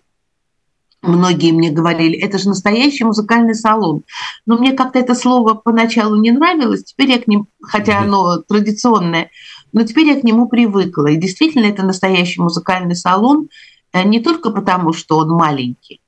многие 1.01 1.51
мне 1.51 1.71
говорили, 1.71 2.17
это 2.17 2.37
же 2.37 2.49
настоящий 2.49 3.03
музыкальный 3.03 3.55
салон. 3.55 4.03
Но 4.45 4.57
мне 4.57 4.73
как-то 4.73 4.99
это 4.99 5.15
слово 5.15 5.53
поначалу 5.55 6.15
не 6.15 6.31
нравилось, 6.31 6.83
теперь 6.83 7.11
я 7.11 7.19
к 7.19 7.27
ним, 7.27 7.47
хотя 7.61 7.99
оно 7.99 8.37
традиционное, 8.37 9.29
но 9.73 9.83
теперь 9.83 10.07
я 10.07 10.19
к 10.19 10.23
нему 10.23 10.47
привыкла. 10.47 11.07
И 11.07 11.17
действительно, 11.17 11.65
это 11.65 11.83
настоящий 11.83 12.41
музыкальный 12.41 12.95
салон, 12.95 13.49
э, 13.93 14.03
не 14.03 14.19
только 14.19 14.51
потому, 14.51 14.93
что 14.93 15.17
он 15.17 15.29
маленький, 15.29 15.99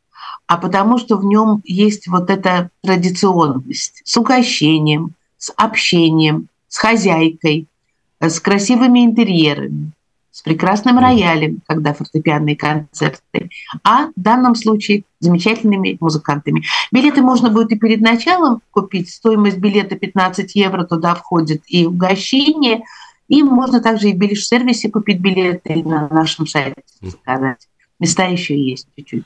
а 0.48 0.58
потому 0.58 0.98
что 0.98 1.18
в 1.18 1.26
нем 1.26 1.62
есть 1.66 2.08
вот 2.08 2.30
эта 2.30 2.70
традиционность 2.82 4.02
с 4.06 4.18
угощением, 4.18 5.14
с 5.38 5.52
общением, 5.58 6.48
с 6.68 6.78
хозяйкой, 6.78 7.68
с 8.20 8.40
красивыми 8.40 9.06
интерьерами, 9.06 9.92
с 10.34 10.42
прекрасным 10.42 10.98
роялем, 10.98 11.62
когда 11.68 11.94
фортепианные 11.94 12.58
концерты, 12.58 13.52
а 13.84 14.08
в 14.08 14.14
данном 14.16 14.56
случае 14.56 15.04
замечательными 15.20 15.96
музыкантами. 16.00 16.64
Билеты 16.92 17.22
можно 17.22 17.52
будет 17.52 17.72
и 17.72 17.78
перед 17.78 18.02
началом 18.02 18.62
купить. 18.72 19.12
Стоимость 19.12 19.60
билета 19.60 19.96
15 19.96 20.56
евро, 20.56 20.86
туда 20.86 21.14
входит 21.14 21.62
и 21.68 21.86
угощение, 21.86 22.82
и 23.28 23.44
можно 23.44 23.80
также 23.80 24.10
и 24.10 24.14
в 24.14 24.18
билиш-сервисе 24.18 24.90
купить 24.90 25.20
билеты 25.20 25.84
на 25.84 26.10
нашем 26.10 26.48
сайте 26.48 26.82
заказать. 27.00 27.68
Места 28.00 28.26
еще 28.26 28.60
есть 28.60 28.88
чуть-чуть. 28.98 29.26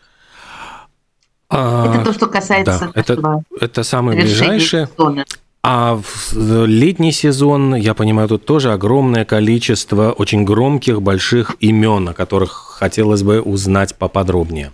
А, 1.50 1.96
это 1.96 2.04
то, 2.04 2.14
что 2.14 2.28
касается 2.28 2.92
да, 2.94 3.00
это, 3.00 3.44
это 3.62 3.84
самое 3.84 4.20
ближайшее. 4.20 4.88
Сезона. 4.88 5.24
А 5.70 5.96
в 5.98 6.66
летний 6.66 7.12
сезон, 7.12 7.76
я 7.76 7.94
понимаю, 7.94 8.30
тут 8.30 8.46
тоже 8.46 8.72
огромное 8.72 9.26
количество 9.26 10.14
очень 10.14 10.46
громких, 10.46 11.02
больших 11.02 11.58
имен, 11.60 12.08
о 12.08 12.14
которых 12.14 12.52
хотелось 12.54 13.22
бы 13.22 13.42
узнать 13.42 13.94
поподробнее. 13.98 14.72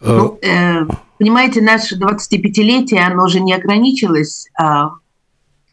Ну, 0.00 0.38
э, 0.40 0.86
понимаете, 1.18 1.60
наше 1.60 2.00
25-летие, 2.00 3.00
оно 3.00 3.28
же 3.28 3.40
не 3.40 3.52
ограничилось 3.52 4.48
а, 4.58 4.92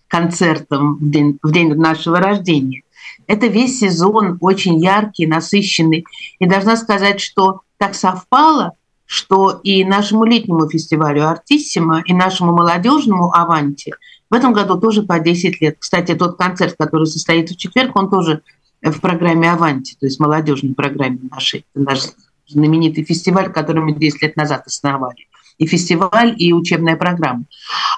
концертом 0.10 0.96
в 0.96 1.10
день, 1.10 1.40
в 1.42 1.54
день 1.54 1.74
нашего 1.74 2.18
рождения. 2.20 2.82
Это 3.28 3.48
весь 3.48 3.80
сезон 3.80 4.38
очень 4.42 4.78
яркий, 4.78 5.26
насыщенный. 5.26 6.04
И 6.40 6.46
должна 6.46 6.76
сказать, 6.76 7.22
что 7.22 7.62
так 7.78 7.96
совпало– 7.96 8.74
что 9.06 9.60
и 9.64 9.84
нашему 9.84 10.26
летнему 10.26 10.68
фестивалю 10.70 11.28
«Артиссимо», 11.28 12.02
и 12.06 12.14
нашему 12.14 12.54
молодежному 12.54 13.32
«Аванти» 13.34 13.94
в 14.30 14.34
этом 14.34 14.54
году 14.54 14.80
тоже 14.80 15.04
по 15.04 15.20
10 15.20 15.62
лет. 15.62 15.78
Кстати, 15.80 16.16
тот 16.16 16.38
концерт, 16.38 16.76
который 16.78 17.06
состоится 17.06 17.54
в 17.54 17.58
четверг, 17.58 17.96
он 17.96 18.10
тоже 18.10 18.42
в 18.82 19.00
программе 19.00 19.52
«Аванти», 19.52 19.96
то 20.00 20.06
есть 20.06 20.20
молодежной 20.20 20.74
программе 20.74 21.20
нашей, 21.30 21.66
наш 21.76 22.02
знаменитый 22.48 23.04
фестиваль, 23.04 23.52
который 23.52 23.84
мы 23.84 23.94
10 23.94 24.22
лет 24.22 24.36
назад 24.36 24.64
основали. 24.66 25.28
И 25.58 25.68
фестиваль, 25.68 26.36
и 26.38 26.52
учебная 26.52 26.98
программа. 26.98 27.46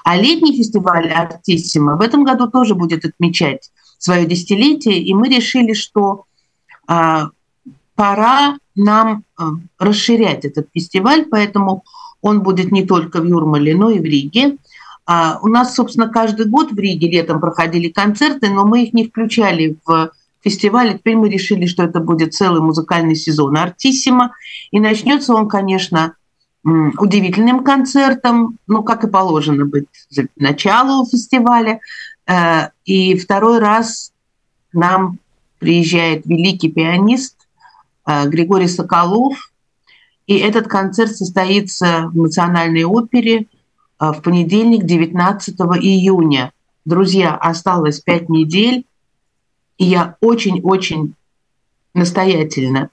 А 0.04 0.16
летний 0.16 0.56
фестиваль 0.56 1.10
«Артиссимо» 1.10 1.96
в 1.96 2.00
этом 2.00 2.24
году 2.24 2.48
тоже 2.48 2.74
будет 2.74 3.04
отмечать 3.04 3.70
свое 3.98 4.26
десятилетие, 4.26 5.00
и 5.00 5.12
мы 5.12 5.28
решили, 5.28 5.72
что 5.72 6.24
а, 6.86 7.30
пора 7.96 8.58
нам 8.78 9.24
э, 9.38 9.44
расширять 9.78 10.44
этот 10.44 10.68
фестиваль, 10.72 11.26
поэтому 11.26 11.84
он 12.22 12.42
будет 12.42 12.72
не 12.72 12.86
только 12.86 13.20
в 13.20 13.26
Юрмале, 13.26 13.74
но 13.74 13.90
и 13.90 13.98
в 13.98 14.04
Риге. 14.04 14.56
А 15.06 15.38
у 15.42 15.48
нас, 15.48 15.74
собственно, 15.74 16.08
каждый 16.08 16.46
год 16.46 16.72
в 16.72 16.78
Риге 16.78 17.08
летом 17.10 17.40
проходили 17.40 17.88
концерты, 17.88 18.50
но 18.50 18.66
мы 18.66 18.84
их 18.84 18.92
не 18.92 19.06
включали 19.06 19.76
в 19.84 20.10
фестиваль. 20.42 20.98
Теперь 20.98 21.16
мы 21.16 21.28
решили, 21.28 21.66
что 21.66 21.82
это 21.82 22.00
будет 22.00 22.34
целый 22.34 22.60
музыкальный 22.60 23.16
сезон 23.16 23.56
«Артиссимо». 23.56 24.32
И 24.70 24.80
начнется 24.80 25.34
он, 25.34 25.48
конечно, 25.48 26.14
удивительным 26.64 27.64
концертом, 27.64 28.58
ну, 28.66 28.82
как 28.82 29.04
и 29.04 29.08
положено 29.08 29.64
быть 29.64 29.86
началу 30.36 31.06
фестиваля. 31.06 31.80
Э, 32.26 32.68
и 32.84 33.16
второй 33.16 33.58
раз 33.58 34.12
к 34.70 34.74
нам 34.74 35.18
приезжает 35.58 36.26
великий 36.26 36.68
пианист 36.68 37.37
Григорий 38.26 38.68
Соколов. 38.68 39.52
И 40.26 40.36
этот 40.36 40.68
концерт 40.68 41.14
состоится 41.14 42.08
в 42.12 42.16
Национальной 42.16 42.84
опере 42.84 43.46
э, 44.00 44.12
в 44.12 44.22
понедельник, 44.22 44.84
19 44.84 45.54
июня. 45.80 46.52
Друзья, 46.84 47.34
осталось 47.34 48.00
пять 48.00 48.28
недель, 48.28 48.84
и 49.78 49.84
я 49.84 50.16
очень-очень 50.20 51.14
настоятельно 51.94 52.90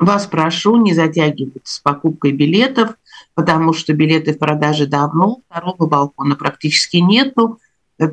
вас 0.00 0.26
прошу 0.26 0.76
не 0.76 0.94
затягивать 0.94 1.66
с 1.66 1.78
покупкой 1.78 2.32
билетов, 2.32 2.94
потому 3.34 3.72
что 3.74 3.92
билеты 3.92 4.32
в 4.32 4.38
продаже 4.38 4.86
давно, 4.86 5.40
второго 5.48 5.86
балкона 5.86 6.36
практически 6.36 6.96
нету, 6.96 7.58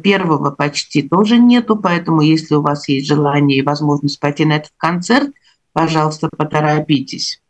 первого 0.04 0.52
почти 0.52 1.02
тоже 1.02 1.38
нету, 1.38 1.78
поэтому 1.78 2.22
если 2.22 2.56
у 2.56 2.62
вас 2.62 2.90
есть 2.90 3.08
желание 3.08 3.60
и 3.60 3.64
возможность 3.64 4.20
пойти 4.20 4.44
на 4.44 4.58
этот 4.58 4.74
концерт, 4.76 5.32
пожалуйста, 5.78 6.30
поторопитесь. 6.36 7.42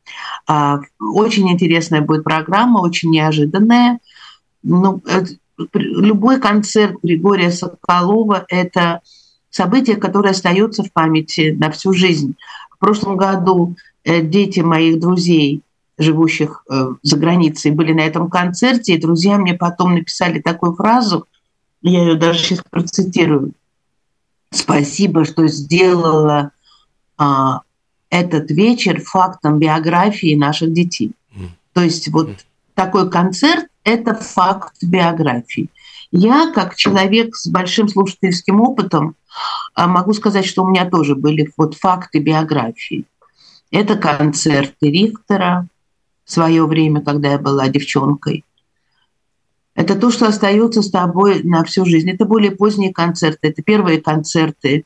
А, 0.47 0.79
очень 0.99 1.49
интересная 1.49 2.01
будет 2.01 2.23
программа, 2.23 2.79
очень 2.79 3.11
неожиданная. 3.11 3.99
Ну, 4.63 5.01
любой 5.73 6.39
концерт 6.39 6.95
Григория 7.03 7.51
Соколова– 7.51 8.45
это 8.49 9.01
событие, 9.49 9.95
которое 9.95 10.31
остается 10.31 10.83
в 10.83 10.91
памяти 10.91 11.55
на 11.57 11.71
всю 11.71 11.93
жизнь. 11.93 12.35
В 12.69 12.79
прошлом 12.79 13.17
году 13.17 13.75
Э, 14.07 14.21
дети 14.21 14.61
моих 14.61 15.01
друзей, 15.01 15.63
живущих 15.97 16.63
э, 16.71 16.93
за 17.01 17.17
границей, 17.17 17.71
были 17.71 17.91
на 17.91 18.05
этом 18.07 18.29
концерте, 18.29 18.93
и 18.93 19.01
друзья 19.01 19.37
мне 19.37 19.53
потом 19.53 19.95
написали 19.95 20.39
такую 20.39 20.75
фразу, 20.75 21.27
я 21.81 22.03
ее 22.03 22.15
даже 22.15 22.39
сейчас 22.39 22.61
процитирую. 22.69 23.51
Спасибо, 24.49 25.25
что 25.25 25.47
сделала 25.47 26.51
а, 27.17 27.63
этот 28.09 28.51
вечер 28.51 29.01
фактом 29.01 29.59
биографии 29.59 30.35
наших 30.35 30.73
детей. 30.73 31.11
То 31.73 31.81
есть 31.81 32.07
вот 32.07 32.29
такой 32.73 33.09
концерт– 33.09 33.67
это 33.83 34.15
факт 34.15 34.75
биографии. 34.81 35.69
Я, 36.11 36.51
как 36.53 36.75
человек 36.75 37.35
с 37.35 37.47
большим 37.47 37.89
слушательским 37.89 38.61
опытом, 38.61 39.15
а, 39.73 39.87
могу 39.87 40.13
сказать, 40.13 40.45
что 40.45 40.63
у 40.63 40.67
меня 40.67 40.89
тоже 40.89 41.15
были 41.15 41.51
вот 41.57 41.75
факты 41.75 42.19
биографии. 42.19 43.05
Это 43.71 43.95
концерты 43.95 44.89
Рихтера 44.89 45.67
в 46.23 46.31
свое 46.31 46.65
время, 46.65 47.01
когда 47.01 47.31
я 47.31 47.37
была 47.37 47.67
девчонкой. 47.67 48.45
Это 49.75 49.95
то, 49.95 50.09
что 50.09 50.27
остается 50.27 50.81
с 50.81 50.89
тобой 50.89 51.43
на 51.43 51.63
всю 51.63 51.85
жизнь. 51.85 52.09
Это 52.09 52.25
более 52.25 52.51
поздние 52.51 52.91
концерты. 52.91 53.49
Это 53.49 53.61
первые 53.61 54.01
концерты 54.01 54.85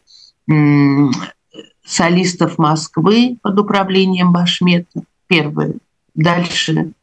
солистов 1.92 2.58
Москвы 2.58 3.38
под 3.42 3.60
управлением 3.60 4.32
Башмета. 4.32 5.04
Первые. 5.28 5.76
Дальше 6.16 6.94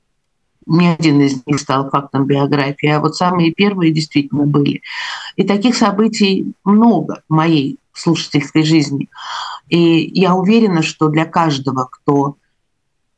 ни 0.64 0.87
один 0.87 1.20
из 1.20 1.46
них 1.46 1.61
стал 1.61 1.90
фактом 1.90 2.24
биографии, 2.24 2.88
а 2.88 3.01
вот 3.01 3.14
самые 3.14 3.53
первые 3.53 3.92
действительно 3.92 4.44
были. 4.44 4.81
И 5.37 5.44
таких 5.44 5.77
событий 5.77 6.53
много 6.64 7.22
в 7.29 7.35
моей 7.35 7.79
слушательской 7.92 8.62
жизни. 8.62 9.09
И 9.68 9.79
я 9.79 10.35
уверена, 10.35 10.83
что 10.83 11.09
для 11.09 11.27
каждого, 11.27 11.88
кто 11.90 12.37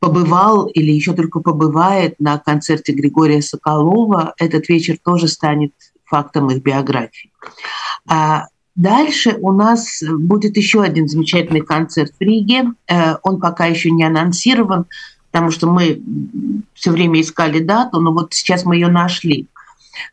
побывал 0.01 0.67
или 0.67 0.91
еще 0.91 1.13
только 1.13 1.39
побывает 1.39 2.19
на 2.19 2.39
концерте 2.39 2.93
Григория 2.93 3.43
Соколова, 3.43 4.35
этот 4.39 4.69
вечер 4.69 4.97
тоже 5.03 5.29
станет 5.29 5.73
фактом 6.05 6.51
их 6.51 6.63
биографии. 6.63 7.31
А 8.09 8.47
дальше 8.83 9.37
у 9.41 9.53
нас 9.53 10.03
будет 10.03 10.57
еще 10.57 10.83
один 10.83 11.09
замечательный 11.09 11.61
концерт 11.61 12.13
в 12.19 12.23
Риге. 12.23 12.73
Э, 12.89 13.17
он 13.23 13.41
пока 13.41 13.67
еще 13.67 13.91
не 13.91 14.05
анонсирован, 14.05 14.87
потому 15.31 15.51
что 15.51 15.71
мы 15.71 16.01
все 16.75 16.91
время 16.91 17.21
искали 17.21 17.61
дату, 17.61 18.01
но 18.01 18.13
вот 18.13 18.35
сейчас 18.35 18.65
мы 18.65 18.77
ее 18.77 18.89
нашли. 18.89 19.47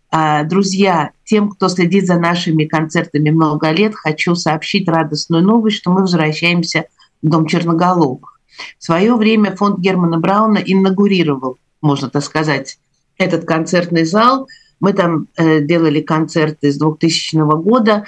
А, 0.10 0.44
друзья, 0.44 1.12
тем, 1.26 1.50
кто 1.50 1.70
следит 1.70 2.08
за 2.08 2.18
нашими 2.18 2.66
концертами 2.66 3.30
много 3.30 3.72
лет, 3.72 3.96
хочу 3.96 4.36
сообщить 4.36 4.88
радостную 4.88 5.44
новость, 5.44 5.78
что 5.78 5.92
мы 5.92 6.02
возвращаемся 6.02 6.86
в 7.22 7.30
Дом 7.30 7.46
Черноголовых. 7.46 8.40
В 8.80 8.84
свое 8.84 9.16
время 9.16 9.56
фонд 9.56 9.80
Германа 9.80 10.20
Брауна 10.20 10.58
инаугурировал, 10.58 11.58
можно 11.82 12.10
так 12.10 12.24
сказать, 12.24 12.80
этот 13.18 13.46
концертный 13.46 14.06
зал. 14.06 14.48
Мы 14.80 14.94
там 14.94 15.28
э, 15.36 15.62
делали 15.62 16.02
концерты 16.02 16.72
с 16.72 16.78
2000 16.78 17.62
года, 17.62 18.06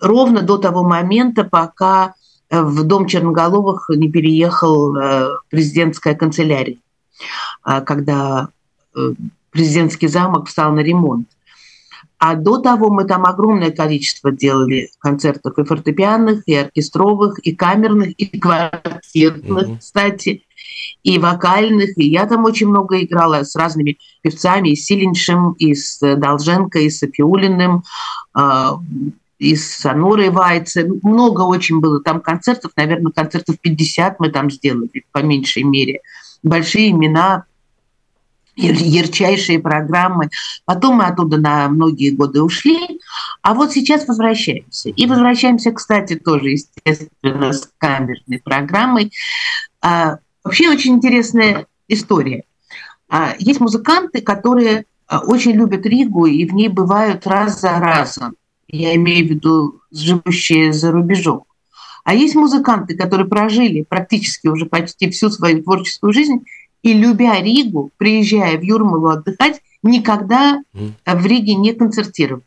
ровно 0.00 0.42
до 0.42 0.58
того 0.58 0.82
момента, 0.82 1.44
пока 1.44 2.14
э, 2.48 2.60
в 2.60 2.84
Дом 2.84 3.06
Черноголовых 3.06 3.90
не 3.90 4.10
переехал 4.10 4.96
э, 4.96 5.28
президентская 5.48 6.14
канцелярия, 6.14 6.78
а, 7.62 7.80
когда 7.80 8.48
президентский 9.50 10.08
замок 10.08 10.48
встал 10.48 10.72
на 10.72 10.80
ремонт. 10.80 11.28
А 12.18 12.34
до 12.34 12.58
того 12.58 12.90
мы 12.90 13.04
там 13.04 13.24
огромное 13.24 13.70
количество 13.70 14.30
делали 14.30 14.90
концертов 14.98 15.56
и 15.58 15.64
фортепианных, 15.64 16.42
и 16.44 16.54
оркестровых, 16.54 17.38
и 17.38 17.54
камерных, 17.54 18.10
и 18.10 18.38
квартирных, 18.38 19.68
mm-hmm. 19.68 19.78
кстати, 19.78 20.42
и 21.02 21.18
вокальных. 21.18 21.96
И 21.96 22.06
я 22.06 22.26
там 22.26 22.44
очень 22.44 22.68
много 22.68 23.02
играла 23.02 23.42
с 23.42 23.56
разными 23.56 23.96
певцами, 24.20 24.68
и 24.68 24.76
с 24.76 24.84
Силиншем, 24.84 25.52
и 25.52 25.74
с 25.74 25.98
Долженко, 26.16 26.80
и 26.80 26.90
с 26.90 26.98
Софиулиным, 26.98 27.84
а, 28.34 28.78
и 29.40 29.56
с 29.56 29.84
Анорой 29.86 30.28
Вайце. 30.28 30.86
Много 31.02 31.40
очень 31.40 31.80
было 31.80 32.00
там 32.00 32.20
концертов, 32.20 32.72
наверное, 32.76 33.10
концертов 33.10 33.58
50 33.58 34.20
мы 34.20 34.28
там 34.28 34.50
сделали, 34.50 35.04
по 35.12 35.18
меньшей 35.20 35.62
мере. 35.62 36.00
Большие 36.42 36.90
имена 36.90 37.44
ярчайшие 38.54 39.58
программы. 39.58 40.28
Потом 40.66 40.96
мы 40.96 41.06
оттуда 41.06 41.38
на 41.38 41.68
многие 41.68 42.10
годы 42.10 42.42
ушли, 42.42 43.00
а 43.40 43.54
вот 43.54 43.72
сейчас 43.72 44.06
возвращаемся. 44.06 44.90
И 44.90 45.06
возвращаемся, 45.06 45.72
кстати, 45.72 46.16
тоже, 46.16 46.50
естественно, 46.50 47.54
с 47.54 47.70
камерной 47.78 48.40
программой. 48.44 49.10
А, 49.80 50.18
вообще 50.44 50.68
очень 50.68 50.96
интересная 50.96 51.66
история. 51.88 52.44
А, 53.08 53.34
есть 53.38 53.60
музыканты, 53.60 54.20
которые 54.20 54.84
а, 55.06 55.20
очень 55.20 55.52
любят 55.52 55.86
Ригу 55.86 56.26
и 56.26 56.44
в 56.46 56.52
ней 56.52 56.68
бывают 56.68 57.26
раз 57.26 57.60
за 57.60 57.78
разом. 57.78 58.34
Я 58.72 58.94
имею 58.96 59.26
в 59.26 59.30
виду 59.30 59.80
живущие 59.90 60.72
за 60.72 60.92
рубежом. 60.92 61.44
А 62.04 62.14
есть 62.14 62.34
музыканты, 62.34 62.96
которые 62.96 63.28
прожили 63.28 63.82
практически 63.82 64.46
уже 64.48 64.66
почти 64.66 65.10
всю 65.10 65.30
свою 65.30 65.62
творческую 65.62 66.12
жизнь 66.12 66.44
и 66.82 66.92
любя 66.94 67.40
Ригу, 67.40 67.90
приезжая 67.96 68.56
в 68.56 68.62
Юрмалу 68.62 69.08
отдыхать, 69.08 69.60
никогда 69.82 70.62
в 70.72 71.26
Риге 71.26 71.54
не 71.54 71.72
концертировали. 71.72 72.44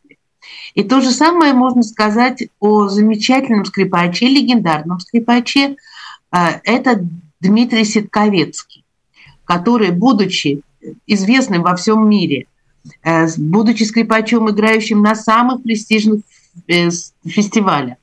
И 0.74 0.84
то 0.84 1.02
же 1.02 1.12
самое 1.12 1.54
можно 1.54 1.84
сказать 1.84 2.44
о 2.60 2.88
замечательном 2.88 3.66
скрипаче, 3.66 4.28
легендарном 4.28 5.00
скрипаче. 5.00 5.76
А, 6.32 6.60
это 6.64 7.08
Дмитрий 7.40 7.86
Ситковецкий, 7.86 8.84
который, 9.46 9.92
будучи 9.92 10.62
известным 11.06 11.62
во 11.62 11.76
всем 11.76 12.10
мире, 12.10 12.48
будучи 13.38 13.84
скрипачом, 13.84 14.50
играющим 14.50 15.02
на 15.02 15.16
самых 15.16 15.64
престижных 15.64 16.22
э, 16.68 16.90
фестивалях, 17.26 17.98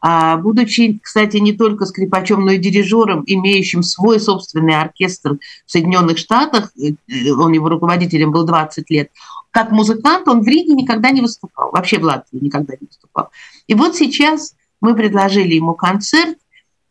а, 0.00 0.36
будучи, 0.36 0.98
кстати, 1.02 1.36
не 1.36 1.52
только 1.52 1.84
скрипачом, 1.84 2.44
но 2.44 2.52
и 2.52 2.58
дирижером, 2.58 3.22
имеющим 3.26 3.82
свой 3.82 4.18
собственный 4.18 4.80
оркестр 4.80 5.38
в 5.66 5.70
Соединенных 5.70 6.18
Штатах, 6.18 6.72
э, 6.76 6.94
он 7.30 7.52
его 7.52 7.68
руководителем 7.68 8.32
был 8.32 8.44
20 8.44 8.90
лет, 8.90 9.10
как 9.50 9.70
музыкант 9.70 10.26
он 10.28 10.42
в 10.42 10.48
Риге 10.48 10.72
никогда 10.72 11.10
не 11.10 11.20
выступал, 11.20 11.70
вообще 11.70 11.98
в 11.98 12.04
Латвии 12.04 12.38
никогда 12.40 12.74
не 12.80 12.86
выступал. 12.86 13.28
И 13.66 13.74
вот 13.74 13.94
сейчас 13.94 14.54
мы 14.80 14.94
предложили 14.96 15.54
ему 15.54 15.74
концерт, 15.74 16.38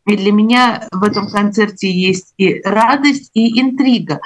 и 0.05 0.15
для 0.15 0.31
меня 0.31 0.87
в 0.91 1.03
этом 1.03 1.29
концерте 1.29 1.91
есть 1.91 2.33
и 2.37 2.61
радость, 2.63 3.31
и 3.33 3.59
интрига, 3.59 4.21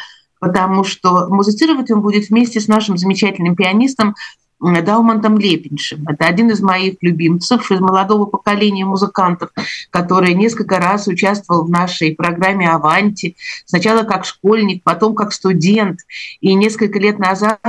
потому 0.46 0.84
что 0.84 1.28
музицировать 1.28 1.90
он 1.90 2.02
будет 2.02 2.30
вместе 2.30 2.60
с 2.60 2.68
нашим 2.68 3.00
замечательным 3.00 3.56
пианистом 3.56 4.14
Даумантом 4.60 5.40
Лепиншем. 5.40 6.08
Это 6.08 6.28
один 6.28 6.52
из 6.52 6.62
моих 6.62 6.98
любимцев 7.02 7.72
из 7.72 7.80
молодого 7.80 8.28
поколения 8.28 8.86
музыкантов, 8.86 9.50
который 9.90 10.36
несколько 10.36 10.78
раз 10.78 11.08
участвовал 11.08 11.66
в 11.66 11.72
нашей 11.72 12.14
программе 12.14 12.70
«Аванти». 12.70 13.36
Сначала 13.66 14.04
как 14.04 14.24
школьник, 14.24 14.84
потом 14.84 15.16
как 15.16 15.34
студент. 15.34 16.02
И 16.42 16.54
несколько 16.54 17.00
лет 17.00 17.18
назад, 17.18 17.60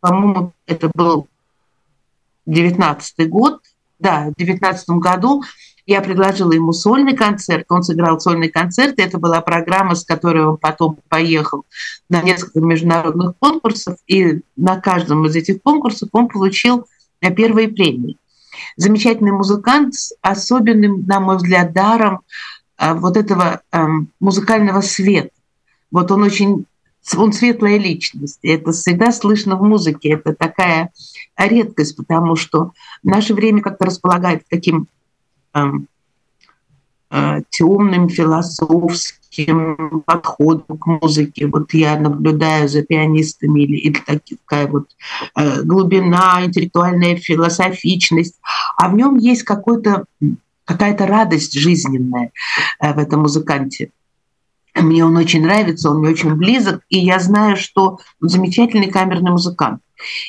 по-моему, 0.00 0.54
это 0.64 0.90
был 0.94 1.28
19 2.46 3.28
год, 3.28 3.60
да, 3.98 4.30
в 4.34 4.40
19 4.40 4.88
году 4.96 5.42
я 5.90 6.02
предложила 6.02 6.52
ему 6.52 6.72
сольный 6.72 7.16
концерт, 7.16 7.66
он 7.68 7.82
сыграл 7.82 8.20
сольный 8.20 8.48
концерт, 8.48 8.94
это 8.98 9.18
была 9.18 9.40
программа, 9.40 9.96
с 9.96 10.04
которой 10.04 10.44
он 10.44 10.56
потом 10.56 10.98
поехал 11.08 11.64
на 12.08 12.22
несколько 12.22 12.60
международных 12.60 13.36
конкурсов, 13.40 13.98
и 14.06 14.42
на 14.56 14.80
каждом 14.80 15.26
из 15.26 15.34
этих 15.34 15.60
конкурсов 15.62 16.08
он 16.12 16.28
получил 16.28 16.86
э, 17.20 17.34
первые 17.34 17.66
премии. 17.66 18.18
Замечательный 18.76 19.32
музыкант 19.32 19.96
с 19.96 20.12
особенным, 20.22 21.06
на 21.06 21.18
мой 21.18 21.38
взгляд, 21.38 21.72
даром 21.72 22.20
э, 22.78 22.94
вот 22.94 23.16
этого 23.16 23.60
эм, 23.72 24.12
музыкального 24.20 24.82
света. 24.82 25.30
Вот 25.90 26.12
он 26.12 26.22
очень 26.22 26.66
он 27.16 27.32
светлая 27.32 27.78
личность. 27.78 28.38
Это 28.44 28.70
всегда 28.70 29.10
слышно 29.10 29.56
в 29.56 29.62
музыке. 29.64 30.10
Это 30.10 30.34
такая 30.34 30.92
редкость, 31.36 31.96
потому 31.96 32.36
что 32.36 32.70
наше 33.02 33.34
время 33.34 33.60
как-то 33.60 33.86
располагает 33.86 34.44
к 34.44 34.48
таким 34.48 34.86
темным 37.50 38.08
философским 38.08 40.02
подходом 40.06 40.78
к 40.78 40.86
музыке. 40.86 41.46
Вот 41.46 41.72
я 41.74 41.98
наблюдаю 41.98 42.68
за 42.68 42.82
пианистами 42.82 43.62
или, 43.62 43.76
или 43.76 43.98
такая 44.46 44.68
вот 44.68 44.90
э, 45.36 45.62
глубина, 45.62 46.44
интеллектуальная 46.44 47.16
философичность, 47.16 48.36
а 48.76 48.88
в 48.88 48.94
нем 48.94 49.16
есть 49.18 49.42
какой-то 49.42 50.04
какая-то 50.64 51.06
радость 51.06 51.58
жизненная 51.58 52.30
э, 52.80 52.94
в 52.94 52.98
этом 52.98 53.22
музыканте. 53.22 53.90
Мне 54.80 55.04
он 55.04 55.16
очень 55.16 55.42
нравится, 55.42 55.90
он 55.90 55.98
мне 55.98 56.10
очень 56.10 56.34
близок, 56.34 56.82
и 56.88 56.98
я 56.98 57.18
знаю, 57.18 57.56
что 57.56 57.98
он 58.20 58.28
замечательный 58.28 58.90
камерный 58.90 59.30
музыкант. 59.30 59.80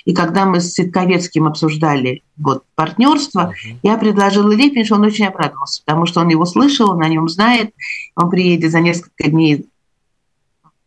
И 0.04 0.14
когда 0.14 0.46
мы 0.46 0.60
с 0.60 0.74
Ситковецким 0.74 1.48
обсуждали 1.48 2.24
вот, 2.38 2.64
партнерство, 2.76 3.54
uh-huh. 3.54 3.78
я 3.84 3.98
предложила 3.98 4.52
Лепин, 4.52 4.84
что 4.84 4.96
он 4.96 5.04
очень 5.04 5.26
обрадовался, 5.26 5.82
потому 5.86 6.06
что 6.06 6.20
он 6.20 6.28
его 6.28 6.46
слышал, 6.46 6.92
он 6.92 7.02
о 7.02 7.08
нем 7.08 7.30
знает, 7.30 7.74
он 8.16 8.30
приедет 8.30 8.72
за 8.72 8.82
несколько 8.82 9.30
дней 9.30 9.68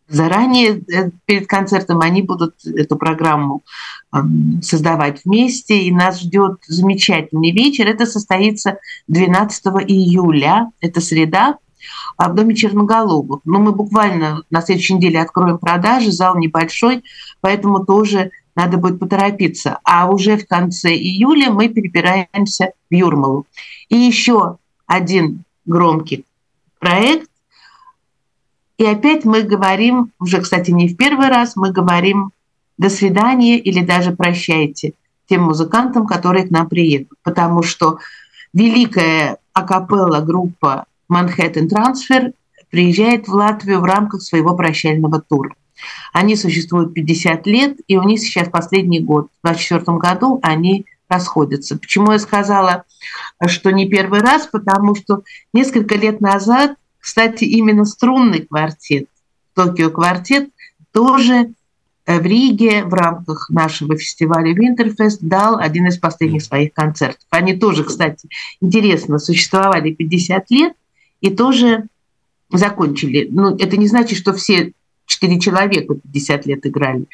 заранее 0.09 0.81
э, 0.81 1.11
перед 1.25 1.47
концертом, 1.47 2.01
они 2.01 2.23
будут 2.23 2.55
эту 2.65 2.97
программу 2.97 3.63
создавать 4.63 5.23
вместе, 5.25 5.83
и 5.83 5.91
нас 5.93 6.21
ждет 6.21 6.59
замечательный 6.69 7.51
вечер. 7.51 7.89
Это 7.89 8.07
состоится 8.07 8.79
12 9.09 9.65
июля, 9.89 10.71
это 10.81 11.01
среда, 11.01 11.57
а 12.17 12.29
в 12.29 12.35
доме 12.35 12.55
Черноголовых. 12.55 13.41
Но 13.45 13.59
мы 13.59 13.73
буквально 13.73 14.43
на 14.51 14.63
следующей 14.63 14.95
неделе 14.95 15.21
откроем 15.21 15.59
продажи, 15.59 16.13
зал 16.13 16.37
небольшой, 16.37 17.05
поэтому 17.41 17.85
тоже 17.85 18.31
надо 18.55 18.79
будет 18.79 18.99
поторопиться. 18.99 19.79
А 19.85 20.09
уже 20.11 20.37
в 20.37 20.47
конце 20.47 20.95
июля 20.95 21.51
мы 21.51 21.69
перебираемся 21.69 22.73
в 22.91 22.95
Юрмалу. 22.95 23.47
И 23.89 23.97
еще 23.97 24.59
один 24.87 25.45
громкий 25.65 26.25
проект. 26.79 27.29
И 28.77 28.85
опять 28.85 29.25
мы 29.25 29.43
говорим, 29.43 30.11
уже, 30.19 30.41
кстати, 30.41 30.71
не 30.71 30.89
в 30.89 30.97
первый 30.97 31.29
раз, 31.29 31.57
мы 31.57 31.71
говорим 31.71 32.33
«до 32.77 32.91
свидания» 32.91 33.59
или 33.59 33.85
даже 33.85 34.13
«прощайте» 34.13 34.95
тем 35.27 35.45
музыкантам, 35.45 36.07
которые 36.07 36.47
к 36.47 36.51
нам 36.51 36.69
приедут. 36.69 37.19
Потому 37.23 37.63
что 37.63 37.99
великая 38.53 39.39
акапелла 39.53 40.21
группа 40.21 40.87
Манхэттен 41.15 41.69
Трансфер 41.69 42.33
приезжает 42.71 43.29
в 43.29 43.35
Латвию 43.35 43.81
в 43.81 43.85
рамках 43.85 44.21
своего 44.21 44.57
прощального 44.57 45.21
тура. 45.21 45.55
Они 46.13 46.35
существуют 46.35 46.93
50 46.93 47.47
лет, 47.47 47.77
и 47.87 47.97
у 47.97 48.03
них 48.03 48.19
сейчас 48.19 48.49
последний 48.49 48.99
год. 48.99 49.29
В 49.43 49.47
2024 49.47 49.99
году 49.99 50.41
они 50.43 50.87
расходятся. 51.09 51.79
Почему 51.79 52.11
я 52.11 52.19
сказала, 52.19 52.85
что 53.47 53.71
не 53.71 53.89
первый 53.89 54.21
раз? 54.23 54.49
Потому 54.49 54.97
что 54.97 55.23
несколько 55.53 55.95
лет 55.95 56.21
назад, 56.21 56.75
кстати, 56.99 57.45
именно 57.45 57.85
струнный 57.85 58.41
квартет, 58.41 59.09
Токио 59.55 59.91
квартет, 59.91 60.51
тоже 60.91 61.53
э, 62.07 62.19
в 62.19 62.27
Риге 62.27 62.83
в 62.83 62.93
рамках 62.93 63.51
нашего 63.51 63.97
фестиваля 63.97 64.53
Винтерфест 64.53 65.21
дал 65.23 65.59
один 65.59 65.87
из 65.87 65.97
последних 65.99 66.43
своих 66.43 66.73
концертов. 66.73 67.25
Они 67.31 67.55
тоже, 67.55 67.85
кстати, 67.85 68.29
интересно, 68.61 69.21
существовали 69.21 69.93
50 69.93 70.51
лет, 70.51 70.73
и 71.25 71.35
тоже 71.35 71.85
закончили. 72.53 73.27
Ну, 73.31 73.57
это 73.57 73.79
не 73.79 73.89
значит, 73.89 74.19
что 74.19 74.35
все 74.35 74.73
четыре 75.07 75.41
человека 75.41 75.95
50 75.95 76.47
лет 76.47 76.67
играли 76.67 77.07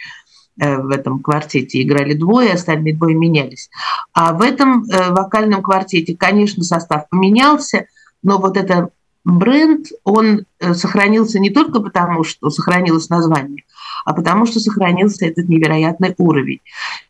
э, 0.61 0.79
в 0.79 0.89
этом 0.89 1.21
квартете. 1.21 1.81
Играли 1.81 2.15
двое, 2.15 2.55
остальные 2.55 2.97
двое 2.97 3.15
менялись. 3.15 3.71
А 4.13 4.33
в 4.33 4.43
этом 4.43 4.85
э, 4.85 5.11
вокальном 5.13 5.63
квартете, 5.63 6.17
конечно, 6.17 6.65
состав 6.65 7.09
поменялся, 7.09 7.87
но 8.25 8.39
вот 8.39 8.57
это 8.57 8.91
бренд, 9.25 9.87
он 10.03 10.45
э, 10.59 10.75
сохранился 10.75 11.39
не 11.39 11.51
только 11.51 11.79
потому, 11.79 12.25
что 12.25 12.51
сохранилось 12.51 13.11
название, 13.11 13.63
а 14.05 14.13
потому 14.13 14.45
что 14.45 14.59
сохранился 14.59 15.25
этот 15.25 15.49
невероятный 15.49 16.17
уровень. 16.19 16.61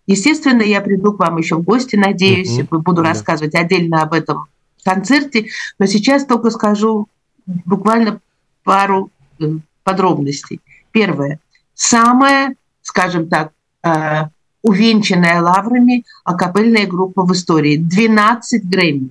Естественно, 0.07 0.61
я 0.61 0.83
приду 0.83 1.15
к 1.15 1.19
вам 1.19 1.39
еще 1.39 1.57
в 1.57 1.63
гости, 1.63 1.97
надеюсь, 1.97 2.59
mm-hmm. 2.59 2.79
буду 2.81 3.03
да. 3.03 3.09
рассказывать 3.09 3.55
отдельно 3.55 4.03
об 4.03 4.13
этом 4.13 4.49
концерте, 4.85 5.47
но 5.79 5.87
сейчас 5.87 6.25
только 6.25 6.51
скажу 6.51 7.09
буквально 7.47 8.21
пару 8.65 9.11
э, 9.39 9.45
подробностей. 9.83 10.61
Первое. 10.93 11.41
Самая, 11.75 12.55
скажем 12.83 13.29
так, 13.29 13.53
э, 13.83 14.29
увенчанная 14.63 15.41
лаврами 15.41 16.05
акапельная 16.25 16.87
группа 16.87 17.25
в 17.25 17.33
истории. 17.33 17.77
12 17.77 18.69
Грэмми 18.69 19.11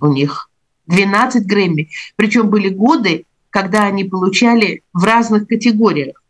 у 0.00 0.06
них. 0.06 0.48
12 0.86 1.46
Грэмми. 1.46 1.88
Причем 2.16 2.50
были 2.50 2.68
годы, 2.68 3.24
когда 3.50 3.84
они 3.84 4.04
получали 4.04 4.82
в 4.92 5.04
разных 5.04 5.48
категориях 5.48 6.22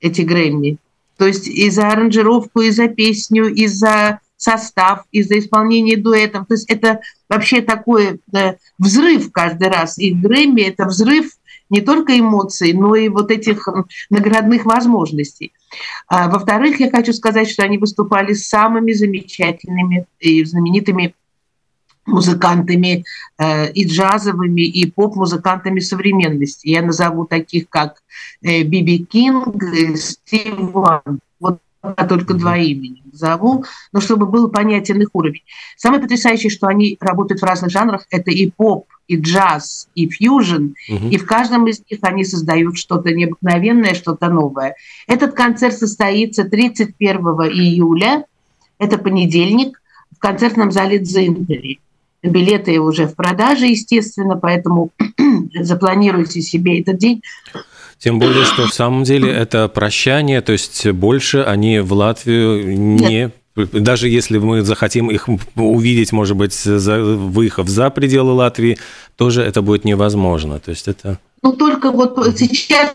эти 0.00 0.22
Грэмми. 0.22 0.78
То 1.16 1.26
есть 1.26 1.48
и 1.48 1.68
за 1.70 1.90
аранжировку, 1.90 2.60
и 2.60 2.70
за 2.70 2.88
песню, 2.88 3.52
и 3.52 3.66
за 3.66 4.20
состав, 4.38 5.04
из-за 5.10 5.38
исполнения 5.38 5.96
дуэтом. 5.96 6.46
То 6.46 6.54
есть 6.54 6.70
это 6.70 7.00
вообще 7.28 7.60
такой 7.60 8.20
взрыв 8.78 9.30
каждый 9.32 9.68
раз. 9.68 9.98
И 9.98 10.14
Грэмми– 10.14 10.62
это 10.68 10.86
взрыв 10.86 11.32
не 11.68 11.82
только 11.82 12.18
эмоций, 12.18 12.72
но 12.72 12.94
и 12.94 13.08
вот 13.08 13.30
этих 13.30 13.68
наградных 14.08 14.64
возможностей. 14.64 15.52
А, 16.06 16.28
во-вторых, 16.28 16.80
я 16.80 16.90
хочу 16.90 17.12
сказать, 17.12 17.50
что 17.50 17.62
они 17.62 17.76
выступали 17.76 18.32
с 18.32 18.48
самыми 18.48 18.92
замечательными 18.92 20.06
и 20.18 20.42
знаменитыми 20.44 21.14
музыкантами 22.06 23.04
э, 23.36 23.70
и 23.72 23.86
джазовыми, 23.86 24.62
и 24.62 24.90
поп-музыкантами 24.90 25.80
современности. 25.80 26.68
Я 26.68 26.80
назову 26.80 27.26
таких, 27.26 27.68
как 27.68 28.02
э, 28.40 28.62
Биби 28.62 29.04
Кинг, 29.04 29.62
Стив 29.96 30.54
Ван. 30.56 31.20
Вот 31.82 32.08
только 32.08 32.34
два 32.34 32.56
имени 32.56 33.02
назову, 33.10 33.64
но 33.92 34.00
чтобы 34.00 34.26
был 34.26 34.48
понятен 34.48 35.00
их 35.00 35.10
уровень. 35.12 35.42
Самое 35.76 36.02
потрясающее, 36.02 36.50
что 36.50 36.66
они 36.66 36.96
работают 37.00 37.40
в 37.40 37.44
разных 37.44 37.70
жанрах, 37.70 38.06
это 38.10 38.30
и 38.30 38.50
поп, 38.50 38.86
и 39.06 39.16
джаз, 39.16 39.88
и 39.94 40.08
фьюжн, 40.08 40.74
угу. 40.88 41.08
и 41.08 41.16
в 41.16 41.24
каждом 41.24 41.66
из 41.66 41.80
них 41.88 42.00
они 42.02 42.24
создают 42.24 42.76
что-то 42.76 43.12
необыкновенное, 43.14 43.94
что-то 43.94 44.28
новое. 44.28 44.74
Этот 45.06 45.34
концерт 45.34 45.76
состоится 45.76 46.44
31 46.44 47.16
июля, 47.16 48.24
это 48.78 48.98
понедельник, 48.98 49.80
в 50.18 50.20
концертном 50.20 50.72
зале 50.72 50.98
Дзинтери. 50.98 51.80
Билеты 52.22 52.80
уже 52.80 53.06
в 53.06 53.14
продаже, 53.14 53.66
естественно, 53.66 54.36
поэтому 54.36 54.90
запланируйте 55.60 56.42
себе 56.42 56.80
этот 56.80 56.98
день. 56.98 57.22
Тем 57.98 58.18
более, 58.18 58.44
что 58.44 58.66
в 58.66 58.74
самом 58.74 59.02
деле 59.02 59.32
это 59.32 59.68
прощание, 59.68 60.40
то 60.40 60.52
есть 60.52 60.86
больше 60.90 61.42
они 61.42 61.80
в 61.80 61.92
Латвию 61.92 62.76
не 62.78 62.96
Нет. 62.96 63.34
Даже 63.72 64.08
если 64.08 64.38
мы 64.38 64.62
захотим 64.62 65.10
их 65.10 65.28
увидеть, 65.56 66.12
может 66.12 66.36
быть, 66.36 66.52
за, 66.52 67.02
выехав 67.02 67.68
за 67.68 67.90
пределы 67.90 68.32
Латвии, 68.32 68.78
тоже 69.16 69.42
это 69.42 69.62
будет 69.62 69.84
невозможно. 69.84 70.60
То 70.60 70.70
есть 70.70 70.86
это... 70.86 71.18
Ну, 71.42 71.52
только 71.52 71.90
вот 71.90 72.16
сейчас 72.38 72.94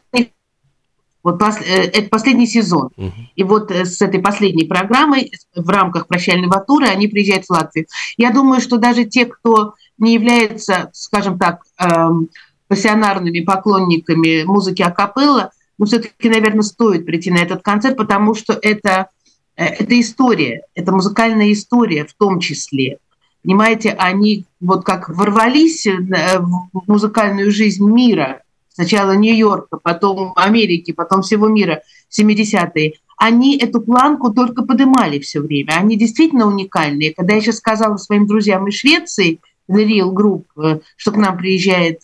вот 1.24 1.42
э, 1.42 1.84
это 1.94 2.10
последний 2.10 2.48
сезон. 2.48 2.90
Угу. 2.98 3.12
И 3.36 3.44
вот 3.44 3.72
э, 3.72 3.86
с 3.86 4.02
этой 4.02 4.22
последней 4.22 4.66
программой 4.66 5.32
в 5.56 5.70
рамках 5.70 6.08
прощального 6.08 6.60
тура 6.60 6.88
они 6.88 7.08
приезжают 7.08 7.46
в 7.46 7.50
Латвию. 7.50 7.88
Я 8.18 8.32
думаю, 8.32 8.62
что 8.62 8.78
даже 8.78 9.06
те, 9.06 9.26
кто 9.26 9.76
не 9.98 10.14
является, 10.14 10.90
скажем 10.94 11.40
так, 11.40 11.64
эм, 11.80 12.30
пассионарными 12.74 13.42
поклонниками 13.42 14.44
музыки 14.46 14.82
акапелла, 14.82 15.52
ну, 15.78 15.86
все-таки, 15.86 16.28
наверное, 16.28 16.64
стоит 16.64 17.06
прийти 17.06 17.30
на 17.30 17.38
этот 17.38 17.62
концерт, 17.62 17.98
потому 17.98 18.34
что 18.34 18.58
это, 18.60 19.10
э, 19.56 19.66
это 19.66 20.00
история, 20.00 20.64
это 20.74 20.92
музыкальная 20.92 21.52
история 21.52 22.04
в 22.04 22.14
том 22.14 22.40
числе. 22.40 22.98
Понимаете, 23.44 23.92
они 23.92 24.46
вот 24.60 24.86
как 24.86 25.08
ворвались 25.08 25.86
э, 25.86 26.00
в 26.40 26.84
музыкальную 26.88 27.52
жизнь 27.52 27.86
мира, 27.88 28.42
сначала 28.70 29.12
Нью-Йорка, 29.12 29.78
потом 29.78 30.34
Америки, 30.36 30.94
потом 30.94 31.22
всего 31.22 31.50
мира, 31.50 31.84
70-е, 32.10 32.94
они 33.18 33.60
эту 33.60 33.82
планку 33.82 34.34
только 34.34 34.64
поднимали 34.64 35.20
все 35.20 35.42
время. 35.42 35.74
Они 35.74 35.96
действительно 35.96 36.48
уникальные. 36.48 37.14
Когда 37.14 37.36
я 37.36 37.42
сейчас 37.42 37.58
сказала 37.58 37.98
своим 37.98 38.26
друзьям 38.26 38.68
из 38.68 38.74
Швеции, 38.74 39.42
The 39.70 39.86
Real 39.86 40.12
Group, 40.12 40.46
э, 40.58 40.80
что 40.98 41.12
к 41.12 41.18
нам 41.18 41.38
приезжает 41.38 42.00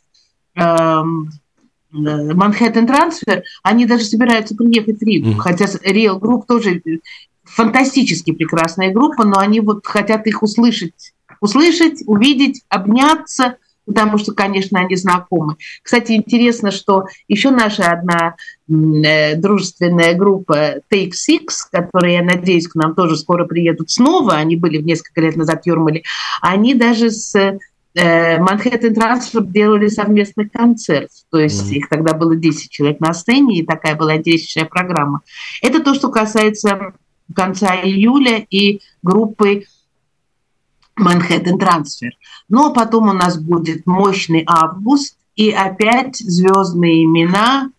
Манхэттен 1.92 2.86
трансфер, 2.86 3.44
они 3.64 3.86
даже 3.86 4.04
собираются 4.04 4.56
приехать 4.56 5.00
в 5.00 5.04
Ригу. 5.04 5.30
Mm-hmm. 5.30 5.38
Хотя 5.38 5.66
Real 5.66 6.20
Group 6.20 6.44
тоже 6.48 6.82
фантастически 7.44 8.32
прекрасная 8.32 8.94
группа, 8.94 9.26
но 9.26 9.40
они 9.40 9.60
вот 9.60 9.86
хотят 9.86 10.28
их 10.28 10.44
услышать, 10.44 11.14
услышать, 11.42 12.04
увидеть, 12.06 12.62
обняться, 12.70 13.58
потому 13.86 14.20
что, 14.20 14.34
конечно, 14.34 14.80
они 14.80 14.96
знакомы. 14.96 15.56
Кстати, 15.82 16.12
интересно, 16.12 16.70
что 16.70 17.06
еще 17.28 17.50
наша 17.50 17.92
одна 17.92 18.36
э, 18.70 19.36
дружественная 19.36 20.14
группа 20.14 20.76
Take 20.92 21.14
Six, 21.14 21.48
которая, 21.72 22.14
я 22.14 22.24
надеюсь, 22.24 22.68
к 22.68 22.76
нам 22.76 22.94
тоже 22.94 23.18
скоро 23.18 23.46
приедут 23.46 23.90
снова, 23.90 24.34
они 24.34 24.56
были 24.58 24.78
несколько 24.78 25.22
лет 25.22 25.36
назад 25.36 25.64
в 25.64 25.66
Юрмале, 25.66 26.04
они 26.42 26.76
даже 26.76 27.10
с 27.10 27.58
Манхэттен 27.96 28.94
Трансфер 28.94 29.44
делали 29.44 29.88
совместный 29.88 30.48
концерт, 30.48 31.10
то 31.32 31.40
есть 31.40 31.72
mm-hmm. 31.72 31.76
их 31.76 31.90
тогда 31.90 32.14
было 32.14 32.36
10 32.36 32.70
человек 32.70 33.00
на 33.00 33.14
сцене, 33.14 33.60
и 33.60 33.66
такая 33.66 33.96
была 33.96 34.18
действующая 34.18 34.66
программа. 34.66 35.22
Это 35.62 35.84
то, 35.84 35.94
что 35.96 36.10
касается 36.10 36.94
конца 37.36 37.76
июля 37.76 38.46
и 38.50 38.82
группы 39.02 39.66
Манхэттен 40.96 41.58
Трансфер. 41.58 42.12
Но 42.48 42.74
потом 42.74 43.10
у 43.10 43.14
нас 43.14 43.38
будет 43.38 43.86
мощный 43.86 44.44
август, 44.46 45.18
и 45.36 45.52
опять 45.52 46.18
звездные 46.18 47.06
имена. 47.06 47.72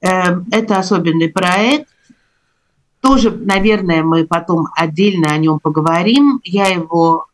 Это 0.00 0.78
особенный 0.78 1.28
проект. 1.28 1.88
Тоже, 3.00 3.30
наверное, 3.30 4.02
мы 4.02 4.26
потом 4.26 4.66
отдельно 4.76 5.28
о 5.32 5.38
нем 5.38 5.60
поговорим. 5.60 6.40
Я 6.42 6.66
его 6.66 7.26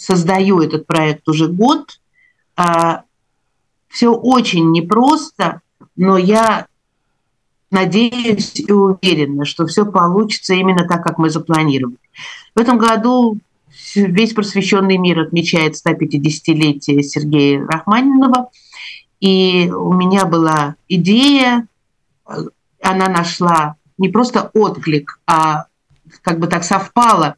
создаю, 0.00 0.60
этот 0.60 0.86
проект 0.86 1.28
уже 1.28 1.48
год. 1.48 2.00
А, 2.56 3.04
Все 3.88 4.08
очень 4.08 4.70
непросто, 4.70 5.60
но 5.96 6.16
я 6.16 6.66
надеюсь 7.70 8.58
и 8.60 8.72
уверена, 8.72 9.44
что 9.44 9.66
все 9.66 9.84
получится 9.84 10.54
именно 10.54 10.86
так, 10.88 11.02
как 11.02 11.18
мы 11.18 11.28
запланировали. 11.28 11.98
В 12.54 12.58
этом 12.58 12.78
году 12.78 13.38
весь 13.94 14.32
просвещенный 14.32 14.96
мир 14.96 15.20
отмечает 15.20 15.74
150-летие 15.74 17.02
Сергея 17.02 17.66
Рахманинова. 17.66 18.50
И 19.20 19.70
у 19.70 19.92
меня 19.92 20.24
была 20.24 20.76
идея, 20.88 21.66
она 22.82 23.08
нашла 23.08 23.74
не 23.98 24.08
просто 24.08 24.50
отклик, 24.54 25.20
а 25.26 25.66
как 26.22 26.38
бы 26.38 26.46
так 26.46 26.64
совпало 26.64 27.36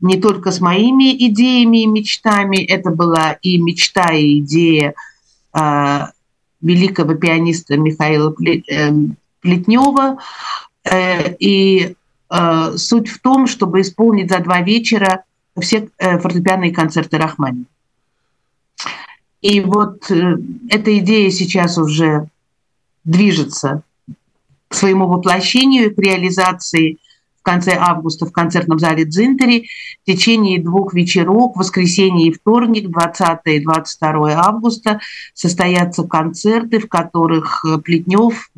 не 0.00 0.20
только 0.20 0.50
с 0.50 0.60
моими 0.60 1.14
идеями 1.28 1.82
и 1.82 1.86
мечтами, 1.86 2.58
это 2.58 2.90
была 2.90 3.32
и 3.42 3.58
мечта, 3.58 4.12
и 4.12 4.40
идея 4.40 4.94
э, 5.52 6.00
великого 6.60 7.14
пианиста 7.14 7.76
Михаила 7.76 8.34
э, 8.44 8.92
Плетнева. 9.40 10.18
Э, 10.84 11.34
и 11.38 11.94
э, 12.30 12.76
суть 12.76 13.08
в 13.08 13.20
том, 13.20 13.46
чтобы 13.46 13.80
исполнить 13.80 14.30
за 14.30 14.40
два 14.40 14.60
вечера 14.60 15.24
все 15.60 15.88
э, 15.98 16.18
фортепианные 16.18 16.72
концерты 16.72 17.18
Рахмани. 17.18 17.64
И 19.40 19.60
вот 19.60 20.10
э, 20.10 20.36
эта 20.70 20.98
идея 20.98 21.30
сейчас 21.30 21.78
уже 21.78 22.28
движется 23.04 23.82
к 24.68 24.74
своему 24.74 25.06
воплощению, 25.06 25.94
к 25.94 25.98
реализации 25.98 26.98
конце 27.44 27.76
августа 27.78 28.26
в 28.26 28.32
концертном 28.32 28.80
зале 28.80 29.04
Дзинтери 29.04 29.68
в 30.02 30.06
течение 30.06 30.60
двух 30.60 30.92
вечеров, 30.94 31.52
воскресенье 31.54 32.28
и 32.28 32.32
вторник, 32.32 32.90
20 32.90 33.38
и 33.44 33.60
22 33.60 34.32
августа, 34.32 35.00
состоятся 35.34 36.02
концерты, 36.02 36.80
в 36.80 36.88
которых 36.88 37.64
э, 37.64 37.78
Плетнев 37.78 38.50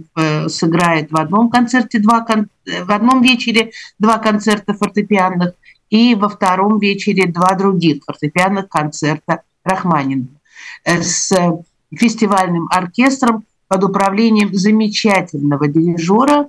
сыграет 0.49 1.11
в 1.11 1.17
одном 1.17 1.51
концерте 1.51 1.99
два, 1.99 2.25
в 2.25 2.91
одном 2.91 3.23
вечере 3.23 3.73
два 3.99 4.19
концерта 4.19 4.73
фортепианных, 4.73 5.53
и 5.91 6.15
во 6.15 6.29
втором 6.29 6.79
вечере 6.79 7.27
два 7.27 7.55
других 7.55 8.03
фортепианных 8.05 8.69
концерта 8.69 9.43
Рахманинова 9.65 10.29
э, 10.85 11.03
с 11.03 11.33
фестивальным 11.95 12.67
оркестром 12.71 13.45
под 13.69 13.85
управлением 13.85 14.55
замечательного 14.55 15.69
дирижера, 15.69 16.49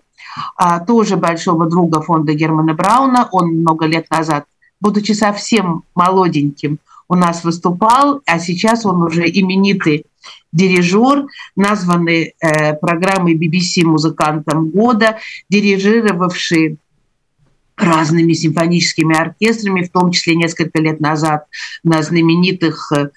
тоже 0.85 1.17
большого 1.17 1.67
друга 1.67 2.01
фонда 2.01 2.33
Германа 2.33 2.73
Брауна. 2.73 3.27
Он 3.31 3.59
много 3.59 3.85
лет 3.85 4.09
назад, 4.09 4.45
будучи 4.79 5.13
совсем 5.13 5.83
молоденьким, 5.95 6.79
у 7.09 7.15
нас 7.15 7.43
выступал, 7.43 8.21
а 8.25 8.39
сейчас 8.39 8.85
он 8.85 9.01
уже 9.01 9.27
именитый 9.27 10.05
дирижер, 10.51 11.25
названный 11.55 12.33
э, 12.39 12.73
программой 12.73 13.35
BBC 13.35 13.83
музыкантом 13.83 14.69
года, 14.69 15.17
дирижировавший 15.49 16.77
разными 17.77 18.33
симфоническими 18.33 19.15
оркестрами, 19.15 19.83
в 19.83 19.91
том 19.91 20.11
числе 20.11 20.35
несколько 20.35 20.79
лет 20.79 20.99
назад 20.99 21.45
на 21.83 22.01
знаменитых 22.01 22.91
э, 22.91 23.09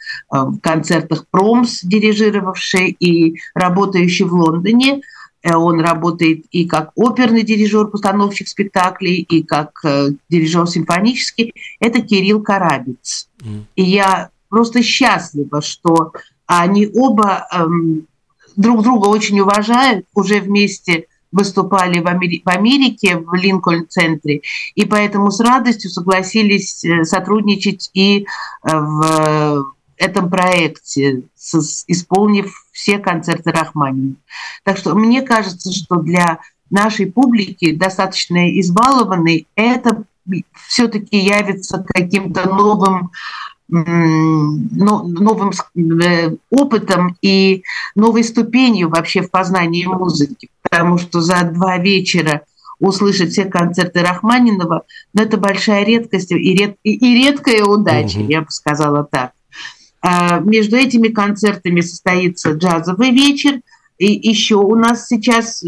концертах 0.63 1.27
Промс, 1.31 1.81
дирижировавший 1.83 2.91
и 2.91 3.41
работающий 3.55 4.27
в 4.27 4.35
Лондоне. 4.35 5.01
Э, 5.43 5.55
он 5.55 5.81
работает 5.81 6.45
и 6.51 6.67
как 6.67 6.91
оперный 6.95 7.43
дирижер, 7.43 7.87
постановщик 7.87 8.49
спектаклей, 8.49 9.17
и 9.17 9.43
как 9.43 9.81
э, 9.85 10.11
дирижер 10.29 10.67
симфонический. 10.67 11.55
Это 11.79 12.03
Кирилл 12.03 12.43
Карабец. 12.43 13.29
Mm. 13.41 13.63
И 13.77 13.83
я 13.83 14.31
просто 14.49 14.83
счастлива, 14.83 15.63
что 15.63 16.13
они 16.47 16.89
оба 16.93 17.47
эм, 17.53 18.07
друг 18.57 18.83
друга 18.83 19.07
очень 19.07 19.41
уважают, 19.41 20.07
уже 20.15 20.41
вместе 20.41 21.07
выступали 21.33 22.01
в, 22.01 22.07
Амери- 22.07 22.43
в 22.45 22.49
Америке, 22.49 23.17
в 23.17 23.33
Линкольн-центре, 23.35 24.41
и 24.75 24.85
поэтому 24.85 25.31
с 25.31 25.39
радостью 25.39 25.89
согласились 25.89 26.85
э, 26.85 27.05
сотрудничать 27.05 27.91
и 27.95 28.27
в 28.65 29.65
этом 30.01 30.31
проекте, 30.31 31.23
с, 31.37 31.85
исполнив 31.87 32.53
все 32.73 32.99
концерты 32.99 33.51
Рахманинова. 33.51 34.17
Так 34.65 34.77
что 34.79 34.95
мне 34.95 35.23
кажется, 35.23 35.73
что 35.73 35.97
для 35.97 36.39
нашей 36.71 37.07
публики, 37.11 37.75
достаточно 37.75 38.59
избалованной, 38.61 39.47
это 39.55 40.05
все-таки 40.69 41.19
явится 41.19 41.85
каким-то 41.87 42.49
новым 42.49 43.11
новым 43.73 45.53
э, 45.77 46.37
опытом 46.51 47.17
и 47.23 47.63
новой 47.95 48.25
ступенью 48.25 48.89
вообще 48.89 49.23
в 49.23 49.31
познании 49.31 49.85
музыки 49.85 50.51
потому 50.71 50.99
что 50.99 51.21
за 51.21 51.43
два 51.45 51.79
вечера 51.79 52.43
услышать 52.79 53.33
все 53.33 53.45
концерты 53.45 54.01
Рахманинова, 54.01 54.85
ну, 55.13 55.23
это 55.23 55.37
большая 55.37 55.85
редкость 55.85 56.31
и, 56.33 56.55
ред, 56.55 56.77
и 56.83 57.15
редкая 57.23 57.65
удача, 57.65 58.19
угу. 58.19 58.29
я 58.31 58.41
бы 58.41 58.51
сказала 58.51 59.05
так. 59.05 59.33
А, 60.03 60.41
между 60.41 60.77
этими 60.77 61.09
концертами 61.09 61.81
состоится 61.81 62.53
джазовый 62.53 63.11
вечер, 63.11 63.61
и 63.99 64.07
еще 64.29 64.57
у 64.57 64.75
нас 64.77 65.07
сейчас 65.07 65.65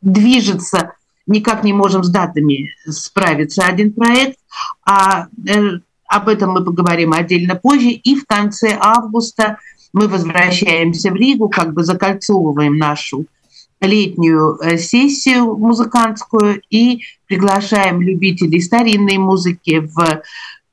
движется, 0.00 0.94
никак 1.26 1.64
не 1.64 1.72
можем 1.72 2.02
с 2.02 2.08
датами 2.08 2.70
справиться 2.88 3.64
один 3.64 3.92
проект, 3.92 4.38
а 4.84 5.26
э, 5.46 5.80
об 6.06 6.28
этом 6.28 6.50
мы 6.50 6.64
поговорим 6.64 7.12
отдельно 7.12 7.56
позже, 7.56 7.90
и 7.90 8.14
в 8.16 8.26
конце 8.26 8.76
августа– 8.78 9.58
мы 9.92 10.08
возвращаемся 10.08 11.10
в 11.10 11.16
Ригу, 11.16 11.48
как 11.48 11.74
бы 11.74 11.84
закольцовываем 11.84 12.76
нашу 12.76 13.26
летнюю 13.80 14.58
э, 14.62 14.78
сессию 14.78 15.56
музыкантскую 15.56 16.62
и 16.70 17.02
приглашаем 17.26 18.00
любителей 18.00 18.60
старинной 18.60 19.18
музыки 19.18 19.80
в 19.80 20.22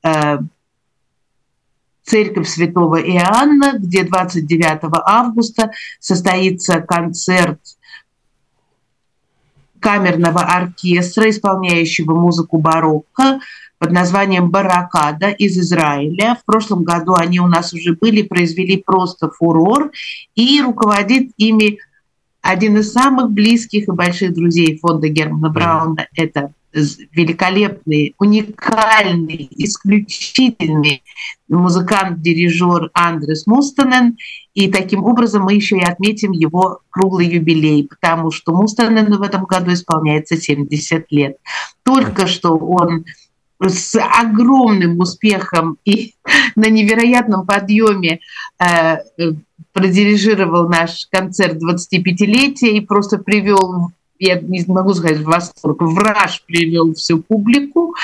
э, 0.02 0.38
церковь 2.10 2.48
Святого 2.48 3.00
Иоанна, 3.00 3.78
где 3.78 4.02
29 4.02 4.80
августа 5.04 5.70
состоится 6.00 6.80
концерт 6.80 7.60
камерного 9.78 10.42
оркестра, 10.42 11.30
исполняющего 11.30 12.14
музыку 12.14 12.58
барокко 12.58 13.40
под 13.78 13.92
названием 13.92 14.50
«Баракада» 14.50 15.30
из 15.30 15.56
Израиля. 15.56 16.36
В 16.42 16.44
прошлом 16.44 16.82
году 16.82 17.14
они 17.14 17.40
у 17.40 17.46
нас 17.46 17.72
уже 17.72 17.94
были, 17.94 18.22
произвели 18.22 18.76
просто 18.76 19.30
фурор, 19.30 19.90
и 20.34 20.60
руководит 20.60 21.30
ими 21.38 21.78
один 22.42 22.76
из 22.78 22.92
самых 22.92 23.30
близких 23.30 23.88
и 23.88 23.92
больших 23.92 24.34
друзей 24.34 24.78
фонда 24.78 25.08
Германа 25.08 25.48
Брауна. 25.48 26.08
Это 26.14 26.52
великолепный, 26.72 28.14
уникальный, 28.18 29.48
исключительный 29.50 31.02
музыкант-дирижер 31.48 32.90
Андрес 32.92 33.46
Мустанен. 33.46 34.16
И 34.54 34.70
таким 34.70 35.04
образом 35.04 35.44
мы 35.44 35.54
еще 35.54 35.76
и 35.78 35.84
отметим 35.84 36.32
его 36.32 36.80
круглый 36.90 37.28
юбилей, 37.28 37.88
потому 37.88 38.30
что 38.30 38.52
Мустанену 38.52 39.18
в 39.18 39.22
этом 39.22 39.44
году 39.44 39.72
исполняется 39.72 40.36
70 40.36 41.10
лет. 41.10 41.36
Только 41.82 42.26
что 42.26 42.56
он 42.56 43.04
с 43.62 43.98
огромным 44.00 44.98
успехом 44.98 45.76
и 45.84 46.14
на 46.56 46.68
невероятном 46.70 47.46
подъеме 47.46 48.20
э, 48.58 48.98
продирижировал 49.72 50.68
наш 50.68 51.06
концерт 51.10 51.58
25-летия 51.62 52.70
и 52.70 52.80
просто 52.80 53.18
привел, 53.18 53.92
я 54.20 54.38
не 54.38 54.64
могу 54.68 54.94
сказать 54.94 55.18
в 55.18 55.24
восторг, 55.24 55.80
в 55.80 55.98
раж 55.98 56.44
привел 56.46 56.94
всю 56.94 57.22
публику. 57.22 57.94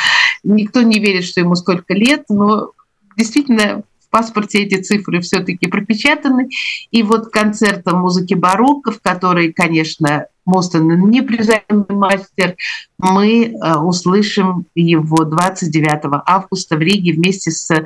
Никто 0.43 0.83
не 0.83 0.99
верит, 0.99 1.25
что 1.25 1.41
ему 1.41 1.55
столько 1.55 1.95
лет, 1.95 2.25
но 2.29 2.73
действительно 3.17 3.83
в 4.01 4.11
паспорте 4.11 4.63
эти 4.63 4.81
цифры 4.81 5.21
все-таки 5.21 5.67
пропечатаны. 5.67 6.49
И 6.91 7.03
вот 7.03 7.29
концертом 7.29 8.01
музыки 8.01 8.35
барокко, 8.35 8.93
в 8.93 9.01
которой, 9.01 9.53
конечно, 9.53 10.27
Мостон 10.47 10.89
непревзойденный 11.11 11.85
мастер, 11.91 12.55
мы 12.99 13.47
э, 13.47 13.77
услышим 13.79 14.67
его 14.77 15.25
29 15.25 16.23
августа 16.25 16.77
в 16.77 16.81
Риге 16.81 17.15
вместе 17.15 17.51
с 17.51 17.85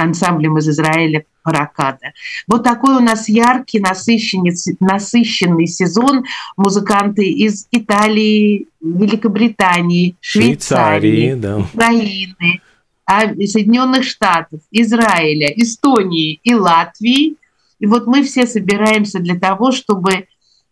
ансамблем 0.00 0.58
из 0.58 0.68
Израиля 0.68 1.24
«Паракада». 1.42 2.12
Вот 2.46 2.62
такой 2.62 2.96
у 2.96 3.00
нас 3.00 3.28
яркий, 3.28 3.80
насыщенный, 3.80 4.54
насыщенный 4.80 5.66
сезон. 5.66 6.24
Музыканты 6.56 7.28
из 7.28 7.66
Италии, 7.70 8.68
Великобритании, 8.80 10.16
Швейцарии, 10.20 11.30
Швейцарии 11.30 11.34
да. 11.34 11.58
Украины, 11.58 12.60
а, 13.06 13.26
Соединенных 13.26 14.04
Штатов, 14.04 14.60
Израиля, 14.70 15.52
Эстонии 15.56 16.40
и 16.42 16.54
Латвии. 16.54 17.36
И 17.78 17.86
вот 17.86 18.06
мы 18.06 18.22
все 18.22 18.46
собираемся 18.46 19.18
для 19.18 19.38
того, 19.38 19.72
чтобы 19.72 20.26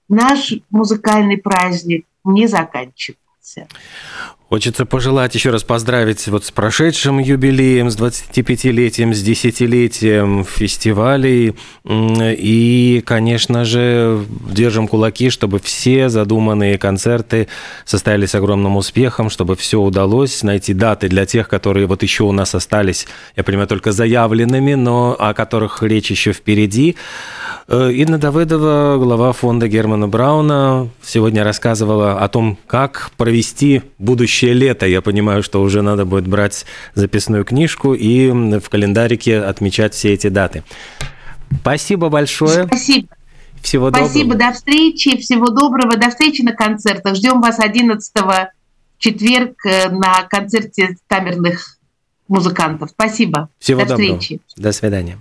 наш 0.09 0.55
музыкальный 0.71 1.39
праздник 1.39 2.05
не 2.25 2.47
заканчивался. 2.47 3.69
Хочется 4.49 4.87
пожелать 4.87 5.35
еще 5.35 5.51
раз 5.51 5.65
поздравить 5.65 6.29
вот 6.29 6.45
с 6.45 6.53
прошедшим 6.53 7.19
юбилеем, 7.19 7.91
с 7.91 7.97
25-летием, 7.97 9.13
с 9.13 9.21
десятилетием 9.21 10.45
фестивалей. 10.45 11.57
И, 11.85 13.03
конечно 13.05 13.65
же, 13.65 14.25
держим 14.49 14.87
кулаки, 14.87 15.31
чтобы 15.31 15.59
все 15.59 16.09
задуманные 16.09 16.79
концерты 16.79 17.49
состоялись 17.85 18.31
с 18.31 18.35
огромным 18.37 18.77
успехом, 18.77 19.31
чтобы 19.31 19.57
все 19.57 19.81
удалось 19.81 20.45
найти 20.45 20.75
даты 20.75 21.09
для 21.09 21.27
тех, 21.27 21.49
которые 21.49 21.87
вот 21.87 22.05
еще 22.05 22.23
у 22.23 22.31
нас 22.31 22.55
остались, 22.55 23.09
я 23.35 23.43
понимаю, 23.43 23.67
только 23.67 23.91
заявленными, 23.91 24.75
но 24.75 25.17
о 25.19 25.35
которых 25.35 25.83
речь 25.83 26.13
еще 26.13 26.33
впереди. 26.33 26.95
Э, 27.67 27.91
Инна 27.93 28.17
Давыдова, 28.19 28.97
глава 28.97 29.33
фонда 29.33 29.67
Германа 29.67 30.07
Брауна, 30.07 30.89
сегодня 31.03 31.43
рассказывала 31.43 32.21
о 32.21 32.29
том, 32.29 32.57
как 32.69 33.11
провести 33.17 33.83
будущее 33.99 34.36
лето. 34.45 34.87
Я 34.87 35.03
понимаю, 35.03 35.43
что 35.43 35.63
уже 35.63 35.83
надо 35.83 36.05
будет 36.05 36.27
брать 36.27 36.67
записную 36.95 37.45
книжку 37.45 37.95
и 37.95 38.31
в 38.31 38.69
календарике 38.69 39.41
отмечать 39.41 39.95
все 39.95 40.13
эти 40.13 40.29
даты. 40.29 40.63
Спасибо 41.61 42.09
большое. 42.09 42.67
Спасибо. 42.67 43.09
Всего 43.63 43.91
доброго. 43.91 44.09
Спасибо, 44.09 44.35
до 44.35 44.53
встречи, 44.53 45.17
всего 45.19 45.51
доброго, 45.51 45.97
до 45.97 46.11
встречи 46.11 46.43
на 46.43 46.53
концертах. 46.53 47.17
Ждем 47.17 47.41
вас 47.41 47.59
11 47.59 48.13
четверг 48.99 49.57
э, 49.67 49.89
на 49.89 50.23
концерте 50.23 50.97
камерных 51.09 51.77
музыкантов. 52.29 52.91
Спасибо. 52.91 53.49
Всего 53.59 53.83
до 53.83 53.89
доброго. 53.89 54.21
встречи. 54.21 54.41
До 54.57 54.73
свидания. 54.73 55.19